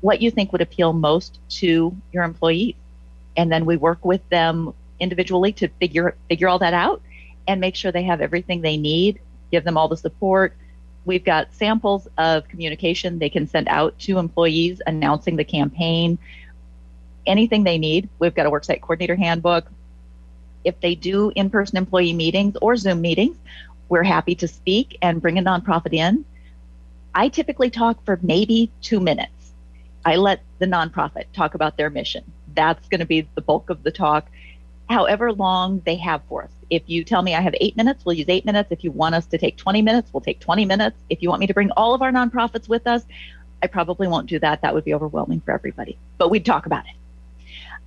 what 0.02 0.22
you 0.22 0.31
think 0.31 0.52
would 0.52 0.61
appeal 0.61 0.92
most 0.92 1.40
to 1.48 1.96
your 2.12 2.22
employees. 2.22 2.76
And 3.37 3.51
then 3.51 3.66
we 3.66 3.77
work 3.77 4.05
with 4.05 4.27
them 4.29 4.72
individually 4.99 5.53
to 5.53 5.68
figure 5.68 6.16
figure 6.29 6.49
all 6.49 6.59
that 6.61 6.75
out 6.75 7.03
and 7.46 7.61
make 7.61 7.77
sure 7.77 7.92
they 7.92 8.05
have 8.05 8.20
everything 8.20 8.61
they 8.62 8.77
need, 8.77 9.20
give 9.51 9.64
them 9.64 9.77
all 9.77 9.88
the 9.88 9.96
support, 9.96 10.57
We've 11.07 11.25
got 11.25 11.55
samples 11.55 12.09
of 12.18 12.49
communication 12.49 13.20
they 13.20 13.31
can 13.31 13.46
send 13.46 13.68
out 13.68 13.96
to 14.01 14.18
employees 14.18 14.83
announcing 14.85 15.37
the 15.37 15.44
campaign, 15.44 16.18
anything 17.25 17.62
they 17.62 17.79
need. 17.79 18.09
We've 18.18 18.35
got 18.35 18.44
a 18.44 18.51
worksite 18.51 18.81
coordinator 18.81 19.14
handbook. 19.14 19.70
If 20.64 20.81
they 20.81 20.96
do 20.96 21.31
in 21.37 21.49
person 21.49 21.79
employee 21.79 22.12
meetings 22.12 22.57
or 22.61 22.77
Zoom 22.77 23.01
meetings, 23.01 23.37
we're 23.88 24.03
happy 24.03 24.35
to 24.35 24.49
speak 24.49 24.99
and 25.01 25.22
bring 25.22 25.38
a 25.38 25.42
nonprofit 25.42 25.94
in. 25.94 26.25
I 27.14 27.29
typically 27.29 27.70
talk 27.70 28.05
for 28.05 28.18
maybe 28.20 28.72
two 28.83 28.99
minutes. 28.99 29.53
I 30.05 30.16
let 30.16 30.42
the 30.59 30.66
nonprofit 30.66 31.27
talk 31.33 31.55
about 31.55 31.77
their 31.77 31.88
mission. 31.88 32.25
That's 32.56 32.88
going 32.88 33.00
to 33.00 33.06
be 33.06 33.28
the 33.34 33.40
bulk 33.40 33.70
of 33.70 33.84
the 33.84 33.92
talk, 33.92 34.28
however 34.88 35.32
long 35.32 35.82
they 35.84 35.96
have 35.96 36.22
for 36.28 36.42
us. 36.42 36.50
If 36.68 36.82
you 36.86 37.04
tell 37.04 37.22
me 37.22 37.34
I 37.34 37.40
have 37.40 37.54
eight 37.60 37.76
minutes, 37.76 38.04
we'll 38.04 38.16
use 38.16 38.28
eight 38.28 38.44
minutes. 38.44 38.72
If 38.72 38.82
you 38.82 38.90
want 38.90 39.14
us 39.14 39.26
to 39.26 39.38
take 39.38 39.56
20 39.56 39.82
minutes, 39.82 40.10
we'll 40.12 40.22
take 40.22 40.40
20 40.40 40.64
minutes. 40.64 40.96
If 41.08 41.22
you 41.22 41.28
want 41.28 41.40
me 41.40 41.46
to 41.46 41.54
bring 41.54 41.70
all 41.72 41.94
of 41.94 42.02
our 42.02 42.10
nonprofits 42.10 42.68
with 42.68 42.86
us, 42.88 43.04
I 43.62 43.68
probably 43.68 44.08
won't 44.08 44.28
do 44.28 44.38
that. 44.40 44.62
That 44.62 44.74
would 44.74 44.84
be 44.84 44.94
overwhelming 44.94 45.40
for 45.40 45.52
everybody, 45.52 45.96
but 46.18 46.30
we'd 46.30 46.44
talk 46.44 46.66
about 46.66 46.84
it. 46.86 46.94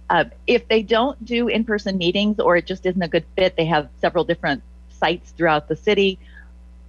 Uh, 0.10 0.26
if 0.48 0.68
they 0.68 0.82
don't 0.82 1.24
do 1.24 1.48
in 1.48 1.64
person 1.64 1.98
meetings 1.98 2.40
or 2.40 2.58
it 2.58 2.66
just 2.66 2.86
isn't 2.86 3.02
a 3.02 3.08
good 3.08 3.26
fit, 3.36 3.56
they 3.56 3.66
have 3.66 3.90
several 4.02 4.24
different 4.24 4.64
sites 4.90 5.32
throughout 5.32 5.68
the 5.68 5.76
city. 5.76 6.18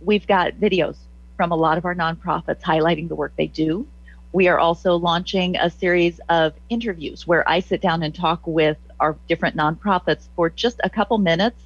We've 0.00 0.26
got 0.26 0.54
videos 0.54 0.96
from 1.36 1.52
a 1.52 1.56
lot 1.56 1.76
of 1.76 1.84
our 1.84 1.94
nonprofits 1.94 2.62
highlighting 2.62 3.08
the 3.08 3.14
work 3.14 3.32
they 3.36 3.46
do. 3.46 3.86
We 4.32 4.48
are 4.48 4.58
also 4.58 4.96
launching 4.96 5.56
a 5.56 5.70
series 5.70 6.20
of 6.28 6.54
interviews 6.68 7.26
where 7.26 7.48
I 7.48 7.60
sit 7.60 7.80
down 7.80 8.02
and 8.02 8.14
talk 8.14 8.40
with 8.46 8.78
our 9.00 9.16
different 9.28 9.56
nonprofits 9.56 10.28
for 10.36 10.50
just 10.50 10.80
a 10.84 10.90
couple 10.90 11.18
minutes 11.18 11.60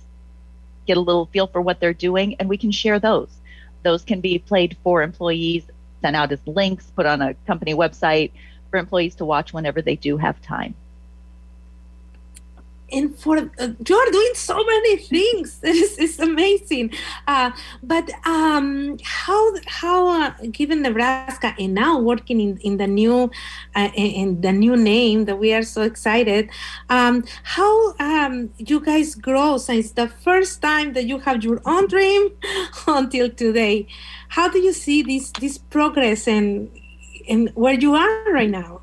get 0.86 0.96
a 0.96 1.00
little 1.00 1.26
feel 1.26 1.46
for 1.46 1.62
what 1.62 1.80
they're 1.80 1.94
doing, 1.94 2.34
and 2.34 2.48
we 2.48 2.58
can 2.58 2.70
share 2.70 2.98
those. 2.98 3.30
Those 3.82 4.02
can 4.02 4.20
be 4.20 4.38
played 4.38 4.76
for 4.82 5.02
employees, 5.02 5.64
sent 6.02 6.14
out 6.14 6.32
as 6.32 6.46
links, 6.46 6.90
put 6.94 7.06
on 7.06 7.22
a 7.22 7.34
company 7.46 7.74
website 7.74 8.32
for 8.70 8.78
employees 8.78 9.14
to 9.16 9.24
watch 9.24 9.52
whenever 9.52 9.80
they 9.80 9.96
do 9.96 10.16
have 10.18 10.40
time 10.42 10.74
and 12.94 13.18
for 13.18 13.36
uh, 13.38 13.68
you 13.88 13.96
are 13.96 14.10
doing 14.10 14.34
so 14.34 14.56
many 14.64 14.96
things. 14.96 15.60
It's, 15.74 15.98
it's 15.98 16.18
amazing. 16.18 16.92
Uh, 17.26 17.50
but 17.82 18.10
um, 18.26 18.98
how 19.02 19.40
how 19.66 20.08
uh, 20.08 20.32
given 20.50 20.82
nebraska 20.82 21.54
and 21.58 21.74
now 21.74 21.98
working 21.98 22.40
in, 22.40 22.58
in 22.58 22.76
the 22.76 22.86
new 22.86 23.30
uh, 23.74 23.90
in 23.94 24.40
the 24.40 24.52
new 24.52 24.76
name 24.76 25.24
that 25.24 25.36
we 25.36 25.52
are 25.52 25.62
so 25.62 25.82
excited 25.82 26.48
um, 26.88 27.24
how 27.42 27.94
um, 27.98 28.50
you 28.58 28.80
guys 28.80 29.14
grow 29.14 29.58
since 29.58 29.92
the 29.92 30.08
first 30.08 30.62
time 30.62 30.92
that 30.92 31.06
you 31.06 31.18
have 31.18 31.42
your 31.42 31.60
own 31.66 31.86
dream 31.88 32.30
until 32.86 33.28
today? 33.30 33.86
How 34.28 34.48
do 34.48 34.58
you 34.58 34.72
see 34.72 35.02
this 35.02 35.30
this 35.40 35.58
progress 35.58 36.26
and 36.28 36.70
and 37.28 37.50
where 37.54 37.74
you 37.74 37.94
are 37.94 38.32
right 38.32 38.50
now? 38.50 38.82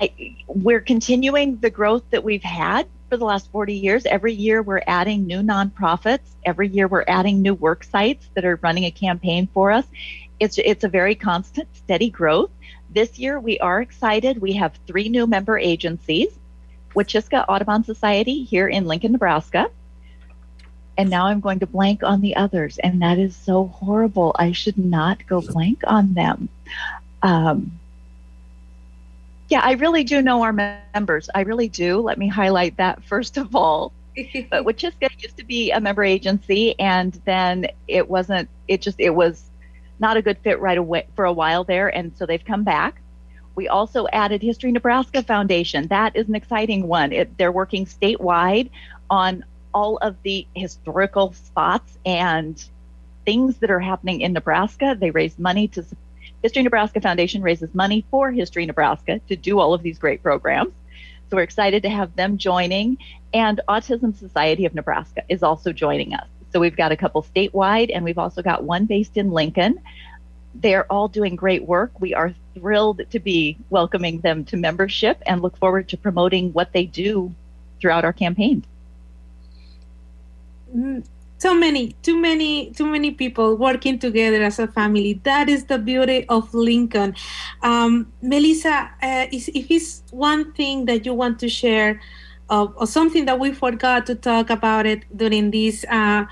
I, 0.00 0.36
we're 0.48 0.80
continuing 0.80 1.58
the 1.58 1.70
growth 1.70 2.02
that 2.10 2.24
we've 2.24 2.42
had 2.42 2.88
for 3.12 3.18
the 3.18 3.26
last 3.26 3.52
40 3.52 3.74
years. 3.74 4.06
Every 4.06 4.32
year 4.32 4.62
we're 4.62 4.80
adding 4.86 5.26
new 5.26 5.42
nonprofits. 5.42 6.30
Every 6.46 6.68
year 6.68 6.88
we're 6.88 7.04
adding 7.06 7.42
new 7.42 7.52
work 7.52 7.84
sites 7.84 8.26
that 8.32 8.46
are 8.46 8.58
running 8.62 8.84
a 8.84 8.90
campaign 8.90 9.50
for 9.52 9.70
us. 9.70 9.84
It's 10.40 10.56
it's 10.56 10.82
a 10.82 10.88
very 10.88 11.14
constant, 11.14 11.68
steady 11.76 12.08
growth. 12.08 12.50
This 12.88 13.18
year 13.18 13.38
we 13.38 13.58
are 13.58 13.82
excited. 13.82 14.40
We 14.40 14.54
have 14.54 14.72
three 14.86 15.10
new 15.10 15.26
member 15.26 15.58
agencies. 15.58 16.28
Wachiska 16.94 17.44
Audubon 17.50 17.84
Society 17.84 18.44
here 18.44 18.66
in 18.66 18.86
Lincoln, 18.86 19.12
Nebraska. 19.12 19.70
And 20.96 21.10
now 21.10 21.26
I'm 21.26 21.40
going 21.40 21.58
to 21.58 21.66
blank 21.66 22.02
on 22.02 22.22
the 22.22 22.36
others, 22.36 22.78
and 22.78 23.02
that 23.02 23.18
is 23.18 23.36
so 23.36 23.66
horrible. 23.66 24.34
I 24.38 24.52
should 24.52 24.78
not 24.78 25.26
go 25.26 25.42
blank 25.42 25.82
on 25.86 26.14
them. 26.14 26.48
Um, 27.20 27.78
yeah, 29.52 29.60
I 29.62 29.72
really 29.72 30.02
do 30.02 30.22
know 30.22 30.40
our 30.44 30.52
members. 30.94 31.28
I 31.34 31.42
really 31.42 31.68
do. 31.68 32.00
Let 32.00 32.16
me 32.16 32.26
highlight 32.26 32.78
that 32.78 33.04
first 33.12 33.36
of 33.36 33.54
all. 33.54 33.92
but 34.48 34.64
Wachiska 34.66 35.10
used 35.18 35.36
to 35.36 35.44
be 35.44 35.70
a 35.72 35.78
member 35.78 36.02
agency, 36.02 36.78
and 36.80 37.20
then 37.26 37.66
it 37.86 38.08
wasn't. 38.08 38.48
It 38.66 38.80
just 38.80 38.98
it 38.98 39.10
was 39.10 39.50
not 39.98 40.16
a 40.16 40.22
good 40.22 40.38
fit 40.38 40.58
right 40.58 40.78
away 40.78 41.06
for 41.14 41.26
a 41.26 41.32
while 41.34 41.64
there, 41.64 41.94
and 41.94 42.16
so 42.16 42.24
they've 42.24 42.42
come 42.42 42.64
back. 42.64 43.02
We 43.54 43.68
also 43.68 44.06
added 44.10 44.40
History 44.40 44.72
Nebraska 44.72 45.22
Foundation. 45.22 45.86
That 45.88 46.16
is 46.16 46.30
an 46.30 46.34
exciting 46.34 46.88
one. 46.88 47.12
It, 47.12 47.36
they're 47.36 47.52
working 47.52 47.84
statewide 47.84 48.70
on 49.10 49.44
all 49.74 49.98
of 49.98 50.16
the 50.22 50.46
historical 50.54 51.34
spots 51.34 51.98
and 52.06 52.62
things 53.26 53.58
that 53.58 53.70
are 53.70 53.80
happening 53.80 54.22
in 54.22 54.32
Nebraska. 54.32 54.96
They 54.98 55.10
raise 55.10 55.38
money 55.38 55.68
to 55.68 55.84
History 56.42 56.62
Nebraska 56.62 57.00
Foundation 57.00 57.42
raises 57.42 57.74
money 57.74 58.04
for 58.10 58.30
History 58.30 58.66
Nebraska 58.66 59.20
to 59.28 59.36
do 59.36 59.60
all 59.60 59.74
of 59.74 59.82
these 59.82 59.98
great 59.98 60.22
programs. 60.22 60.72
So 61.30 61.36
we're 61.36 61.44
excited 61.44 61.82
to 61.84 61.88
have 61.88 62.14
them 62.16 62.36
joining. 62.36 62.98
And 63.32 63.60
Autism 63.68 64.14
Society 64.16 64.66
of 64.66 64.74
Nebraska 64.74 65.22
is 65.28 65.42
also 65.42 65.72
joining 65.72 66.14
us. 66.14 66.26
So 66.52 66.60
we've 66.60 66.76
got 66.76 66.92
a 66.92 66.96
couple 66.96 67.22
statewide, 67.22 67.90
and 67.94 68.04
we've 68.04 68.18
also 68.18 68.42
got 68.42 68.64
one 68.64 68.84
based 68.84 69.16
in 69.16 69.30
Lincoln. 69.30 69.80
They're 70.54 70.90
all 70.92 71.08
doing 71.08 71.34
great 71.36 71.64
work. 71.64 71.98
We 72.00 72.12
are 72.12 72.34
thrilled 72.54 73.02
to 73.10 73.18
be 73.18 73.56
welcoming 73.70 74.20
them 74.20 74.44
to 74.46 74.56
membership 74.58 75.22
and 75.24 75.40
look 75.40 75.56
forward 75.56 75.88
to 75.90 75.96
promoting 75.96 76.52
what 76.52 76.72
they 76.72 76.84
do 76.84 77.34
throughout 77.80 78.04
our 78.04 78.12
campaign. 78.12 78.64
Mm, 80.76 81.04
So 81.42 81.56
many, 81.56 81.96
too 82.02 82.20
many, 82.20 82.70
too 82.70 82.86
many 82.86 83.10
people 83.10 83.56
working 83.56 83.98
together 83.98 84.44
as 84.44 84.60
a 84.60 84.68
family. 84.68 85.14
That 85.24 85.48
is 85.48 85.64
the 85.64 85.76
beauty 85.76 86.24
of 86.28 86.54
Lincoln. 86.54 87.16
Um, 87.62 88.12
Melissa, 88.22 88.88
uh, 89.02 89.26
is, 89.32 89.50
if 89.52 89.68
it's 89.68 90.04
one 90.12 90.52
thing 90.52 90.84
that 90.84 91.04
you 91.04 91.14
want 91.14 91.40
to 91.40 91.48
share, 91.48 92.00
uh, 92.48 92.68
or 92.76 92.86
something 92.86 93.24
that 93.24 93.40
we 93.40 93.50
forgot 93.50 94.06
to 94.06 94.14
talk 94.14 94.50
about 94.50 94.86
it 94.86 95.02
during 95.16 95.50
this 95.50 95.84
uh, 95.90 96.26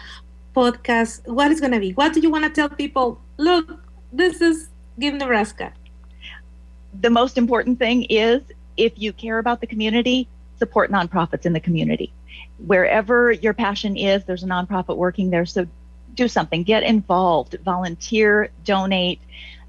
podcast, 0.55 1.27
what 1.27 1.51
is 1.51 1.59
going 1.59 1.73
to 1.73 1.81
be? 1.81 1.91
What 1.91 2.13
do 2.13 2.21
you 2.21 2.31
want 2.31 2.45
to 2.45 2.51
tell 2.51 2.69
people? 2.69 3.21
Look, 3.37 3.83
this 4.13 4.41
is 4.41 4.69
Give 5.01 5.15
Nebraska. 5.15 5.73
The 7.01 7.11
most 7.11 7.37
important 7.37 7.81
thing 7.81 8.05
is 8.05 8.43
if 8.77 8.93
you 8.95 9.13
care 9.13 9.41
about 9.41 9.61
the 9.61 9.67
community, 9.67 10.29
support 10.61 10.93
nonprofits 10.93 11.45
in 11.47 11.53
the 11.53 11.59
community. 11.59 12.13
Wherever 12.59 13.33
your 13.33 13.55
passion 13.55 13.97
is, 13.97 14.23
there's 14.25 14.45
a 14.45 14.47
nonprofit 14.47 14.97
working 14.97 15.31
there. 15.31 15.47
So 15.47 15.67
do 16.15 16.29
something, 16.29 16.63
get 16.63 16.85
involved, 16.85 17.57
volunteer, 17.65 18.51
donate. 18.65 19.21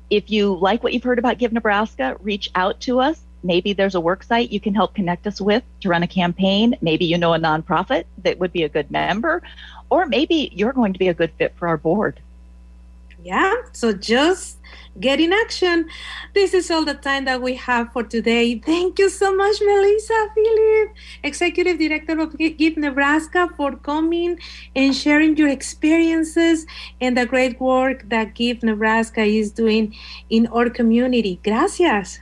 If 0.10 0.30
you 0.30 0.54
like 0.54 0.84
what 0.84 0.94
you've 0.94 1.04
heard 1.04 1.18
about 1.18 1.40
Give 1.40 1.54
Nebraska, 1.54 2.18
reach 2.20 2.52
out 2.54 2.80
to 2.82 3.00
us. 3.00 3.20
Maybe 3.44 3.74
there's 3.74 3.96
a 3.96 4.02
work 4.02 4.22
site 4.22 4.52
you 4.52 4.60
can 4.60 4.76
help 4.76 4.94
connect 4.94 5.26
us 5.26 5.42
with 5.42 5.64
to 5.80 5.90
run 5.90 6.04
a 6.04 6.08
campaign. 6.08 6.76
Maybe 6.82 7.06
you 7.06 7.18
know 7.18 7.34
a 7.34 7.40
nonprofit 7.40 8.04
that 8.20 8.38
would 8.38 8.52
be 8.52 8.64
a 8.64 8.70
good 8.70 8.92
member, 8.92 9.42
or 9.90 10.06
maybe 10.06 10.52
you're 10.54 10.74
going 10.74 10.94
to 10.94 11.00
be 11.00 11.08
a 11.08 11.14
good 11.14 11.32
fit 11.40 11.56
for 11.58 11.68
our 11.68 11.78
board. 11.78 12.20
Yeah, 13.24 13.54
so 13.72 13.94
just 13.94 14.58
get 15.00 15.20
in 15.20 15.32
action. 15.32 15.88
This 16.34 16.56
is 16.56 16.72
all 16.72 16.84
the 16.84 16.96
time 16.96 17.26
that 17.26 17.42
we 17.42 17.56
have 17.56 17.94
for 17.94 18.02
today. 18.04 18.58
Thank 18.60 18.98
you 18.98 19.10
so 19.10 19.36
much, 19.36 19.58
Melissa 19.62 20.28
Philip, 20.34 20.94
Executive 21.24 21.78
Director 21.78 22.20
of 22.20 22.36
Give 22.38 22.78
Nebraska, 22.78 23.48
for 23.56 23.76
coming 23.76 24.40
and 24.76 24.96
sharing 24.96 25.38
your 25.38 25.50
experiences 25.50 26.66
and 27.00 27.16
the 27.16 27.28
great 27.28 27.62
work 27.62 28.10
that 28.10 28.34
Give 28.34 28.64
Nebraska 28.64 29.22
is 29.22 29.52
doing 29.52 29.96
in 30.32 30.48
our 30.48 30.70
community. 30.70 31.40
Gracias. 31.44 32.20